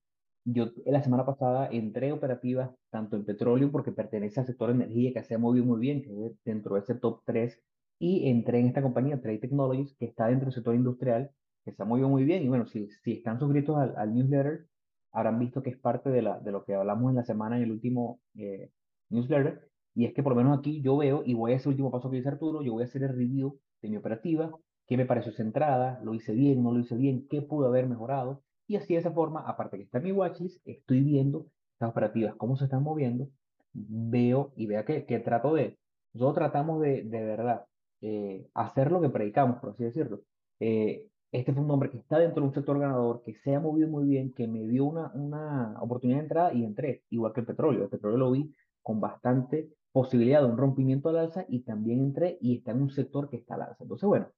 yo 0.46 0.72
la 0.86 1.02
semana 1.02 1.26
pasada 1.26 1.70
entré 1.72 2.12
operativas 2.12 2.72
tanto 2.90 3.16
en 3.16 3.26
petróleo 3.26 3.72
porque 3.72 3.92
pertenece 3.92 4.40
al 4.40 4.46
sector 4.46 4.70
de 4.70 4.76
energía 4.84 5.14
que 5.14 5.24
se 5.24 5.36
ha 5.36 5.38
movido 5.38 5.66
muy 5.66 5.80
bien, 5.80 6.04
que 6.04 6.28
es 6.28 6.34
dentro 6.44 6.76
de 6.76 6.82
ese 6.82 6.96
top 6.96 7.22
3, 7.26 7.60
y 8.00 8.30
entré 8.30 8.60
en 8.60 8.68
esta 8.68 8.82
compañía, 8.82 9.22
Trade 9.22 9.40
Technologies, 9.40 9.96
que 9.98 10.06
está 10.06 10.28
dentro 10.28 10.46
del 10.48 10.54
sector 10.54 10.76
industrial, 10.76 11.32
que 11.64 11.72
se 11.72 11.82
ha 11.82 11.86
movido 11.86 12.10
muy 12.10 12.26
bien. 12.26 12.44
Y 12.44 12.50
bueno, 12.50 12.66
si, 12.68 12.90
si 13.04 13.14
están 13.14 13.40
suscritos 13.40 13.78
al, 13.78 14.14
newsletter, 14.14 14.68
habrán 15.14 15.40
visto 15.40 15.64
que 15.64 15.70
es 15.70 15.78
parte 15.78 16.10
de, 16.10 16.22
la, 16.22 16.40
de 16.40 16.52
lo 16.52 16.66
que 16.66 16.74
hablamos 16.76 17.12
en 17.12 17.16
la 17.18 17.24
semana 17.24 17.58
en 17.58 17.64
el 17.64 17.72
último 17.72 18.20
eh, 18.36 18.72
newsletter. 19.10 19.70
Y 19.96 20.06
es 20.06 20.14
que 20.14 20.24
por 20.24 20.34
lo 20.34 20.38
menos 20.38 20.60
aquí 20.60 20.82
yo 20.82 20.98
veo, 20.98 21.24
y 21.26 21.34
voy 21.34 21.54
a 21.54 21.56
ese 21.56 21.70
último 21.70 21.92
paso 21.92 22.10
que 22.10 22.18
dice 22.18 22.30
Arturo, 22.30 22.62
yo 22.64 22.74
voy 22.74 22.84
a 22.84 22.88
hacer 22.88 23.04
el 23.04 23.16
review 23.16 23.60
de 23.82 23.90
mi 23.90 23.98
operativa, 23.98 24.52
qué 24.88 24.98
me 24.98 25.06
pareció 25.06 25.32
esa 25.32 25.44
entrada, 25.44 26.02
lo 26.04 26.14
hice 26.14 26.34
bien, 26.34 26.64
no 26.64 26.72
lo 26.74 26.80
hice 26.80 26.96
bien, 26.96 27.28
qué 27.30 27.42
pudo 27.42 27.68
haber 27.68 27.88
mejorado. 27.88 28.44
Y 28.74 28.78
así 28.78 28.96
de 28.96 29.02
esa 29.02 29.12
forma, 29.12 29.42
aparte 29.42 29.78
que 29.78 29.84
está 29.84 30.00
mi 30.00 30.12
watchlist, 30.12 30.60
estoy 30.66 31.02
viendo 31.02 31.46
estas 31.74 31.92
operativas, 31.92 32.34
cómo 32.38 32.58
se 32.58 32.64
están 32.64 32.82
moviendo, 32.82 33.30
veo 33.72 34.52
y 34.56 34.66
vea 34.66 34.84
que, 34.84 35.06
que 35.06 35.20
trato 35.20 35.54
de, 35.54 35.78
nosotros 36.12 36.34
tratamos 36.34 36.82
de, 36.82 37.04
de 37.04 37.24
verdad 37.24 37.66
eh, 38.02 38.48
hacer 38.56 38.92
lo 38.92 39.00
que 39.00 39.10
predicamos, 39.10 39.60
por 39.60 39.70
así 39.70 39.84
decirlo. 39.84 40.22
Eh, 40.60 41.06
este 41.32 41.54
fue 41.54 41.62
un 41.62 41.70
hombre 41.70 41.92
que 41.92 42.00
está 42.00 42.18
dentro 42.18 42.42
de 42.42 42.48
un 42.48 42.54
sector 42.56 42.80
ganador, 42.80 43.22
que 43.24 43.36
se 43.36 43.54
ha 43.54 43.60
movido 43.60 43.88
muy 43.90 44.06
bien, 44.06 44.34
que 44.34 44.48
me 44.48 44.66
dio 44.66 44.86
una, 44.86 45.12
una 45.14 45.76
oportunidad 45.80 46.18
de 46.18 46.24
entrada 46.24 46.54
y 46.54 46.66
entré, 46.66 47.04
igual 47.12 47.32
que 47.32 47.42
el 47.42 47.46
petróleo. 47.46 47.84
El 47.84 47.90
petróleo 47.90 48.18
lo 48.18 48.32
vi 48.32 48.56
con 48.82 49.00
bastante 49.00 49.70
posibilidad 49.92 50.42
de 50.42 50.50
un 50.50 50.58
rompimiento 50.58 51.10
al 51.10 51.18
alza 51.18 51.46
y 51.48 51.60
también 51.60 52.00
entré 52.00 52.40
y 52.42 52.58
está 52.58 52.72
en 52.72 52.82
un 52.82 52.90
sector 52.90 53.30
que 53.30 53.38
está 53.38 53.54
al 53.54 53.62
alza. 53.62 53.84
Entonces, 53.84 54.08
bueno, 54.08 54.30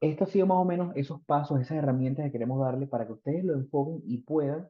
esto 0.00 0.24
ha 0.24 0.26
sido 0.26 0.46
más 0.46 0.58
o 0.58 0.64
menos 0.64 0.92
esos 0.96 1.22
pasos, 1.24 1.60
esas 1.60 1.78
herramientas 1.78 2.24
que 2.26 2.32
queremos 2.32 2.60
darle 2.60 2.86
para 2.86 3.06
que 3.06 3.12
ustedes 3.14 3.44
lo 3.44 3.54
enfoquen 3.54 4.02
y 4.04 4.18
puedan 4.18 4.68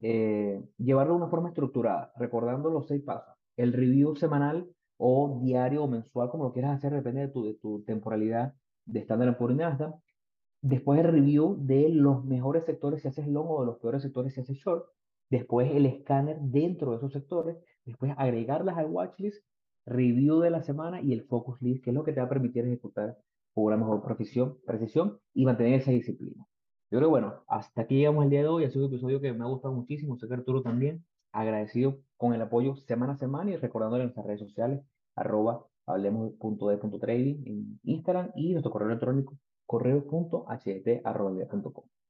eh, 0.00 0.62
llevarlo 0.78 1.14
de 1.14 1.18
una 1.18 1.28
forma 1.30 1.48
estructurada, 1.48 2.12
recordando 2.16 2.70
los 2.70 2.86
seis 2.86 3.02
pasos. 3.02 3.34
El 3.56 3.72
review 3.72 4.16
semanal 4.16 4.68
o 4.98 5.40
diario 5.42 5.84
o 5.84 5.88
mensual, 5.88 6.30
como 6.30 6.44
lo 6.44 6.52
quieras 6.52 6.76
hacer, 6.76 6.92
depende 6.92 7.22
de 7.22 7.28
tu, 7.28 7.44
de 7.44 7.54
tu 7.54 7.82
temporalidad 7.84 8.54
de 8.84 9.00
Standard 9.00 9.36
Poor's 9.38 9.56
Nasdaq. 9.56 9.94
Después 10.62 11.00
el 11.00 11.08
review 11.08 11.56
de 11.60 11.88
los 11.88 12.24
mejores 12.24 12.64
sectores 12.64 13.02
si 13.02 13.08
haces 13.08 13.26
long 13.28 13.46
o 13.48 13.60
de 13.60 13.66
los 13.66 13.78
peores 13.78 14.02
sectores 14.02 14.34
si 14.34 14.40
haces 14.40 14.56
short. 14.58 14.86
Después 15.30 15.70
el 15.72 15.86
escáner 15.86 16.38
dentro 16.40 16.90
de 16.90 16.98
esos 16.98 17.12
sectores. 17.12 17.56
Después 17.84 18.12
agregarlas 18.16 18.76
al 18.76 18.86
watchlist, 18.86 19.44
review 19.86 20.40
de 20.40 20.50
la 20.50 20.62
semana 20.62 21.00
y 21.00 21.12
el 21.12 21.24
focus 21.24 21.60
list, 21.62 21.84
que 21.84 21.90
es 21.90 21.94
lo 21.94 22.04
que 22.04 22.12
te 22.12 22.20
va 22.20 22.26
a 22.26 22.28
permitir 22.28 22.64
ejecutar 22.64 23.16
con 23.56 23.64
una 23.64 23.78
mejor 23.78 24.02
precisión, 24.02 24.58
precisión 24.66 25.18
y 25.32 25.46
mantener 25.46 25.80
esa 25.80 25.90
disciplina. 25.90 26.46
Yo 26.90 26.98
creo, 26.98 27.08
bueno, 27.08 27.42
hasta 27.48 27.80
aquí 27.82 27.96
llegamos 27.96 28.24
el 28.24 28.30
día 28.30 28.42
de 28.42 28.48
hoy. 28.48 28.64
Ha 28.64 28.70
sido 28.70 28.84
un 28.84 28.92
episodio 28.92 29.18
que 29.18 29.32
me 29.32 29.44
ha 29.44 29.48
gustado 29.48 29.72
muchísimo. 29.72 30.18
Sé 30.18 30.28
que 30.28 30.34
Arturo 30.34 30.60
también. 30.60 31.06
Agradecido 31.32 31.98
con 32.18 32.34
el 32.34 32.42
apoyo 32.42 32.76
semana 32.76 33.14
a 33.14 33.16
semana 33.16 33.50
y 33.52 33.56
recordándole 33.56 34.04
nuestras 34.04 34.26
redes 34.26 34.40
sociales, 34.40 34.84
arroba 35.14 35.66
hablemos.de.trading 35.86 37.46
en 37.46 37.80
Instagram 37.84 38.30
y 38.34 38.52
nuestro 38.52 38.70
correo 38.70 38.88
electrónico 38.88 39.38
correo.ht.com. 39.64 40.44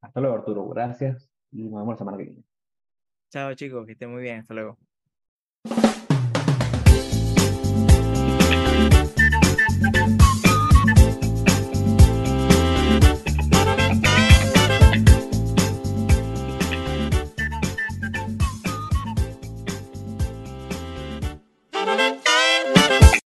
Hasta 0.00 0.20
luego, 0.20 0.34
Arturo. 0.36 0.68
Gracias 0.68 1.30
y 1.52 1.62
nos 1.68 1.80
vemos 1.80 1.94
la 1.94 1.98
semana 1.98 2.18
que 2.18 2.24
viene. 2.24 2.42
Chao, 3.30 3.54
chicos. 3.54 3.86
Que 3.86 3.92
estén 3.92 4.10
muy 4.10 4.22
bien. 4.22 4.40
Hasta 4.40 4.52
luego. 4.52 4.78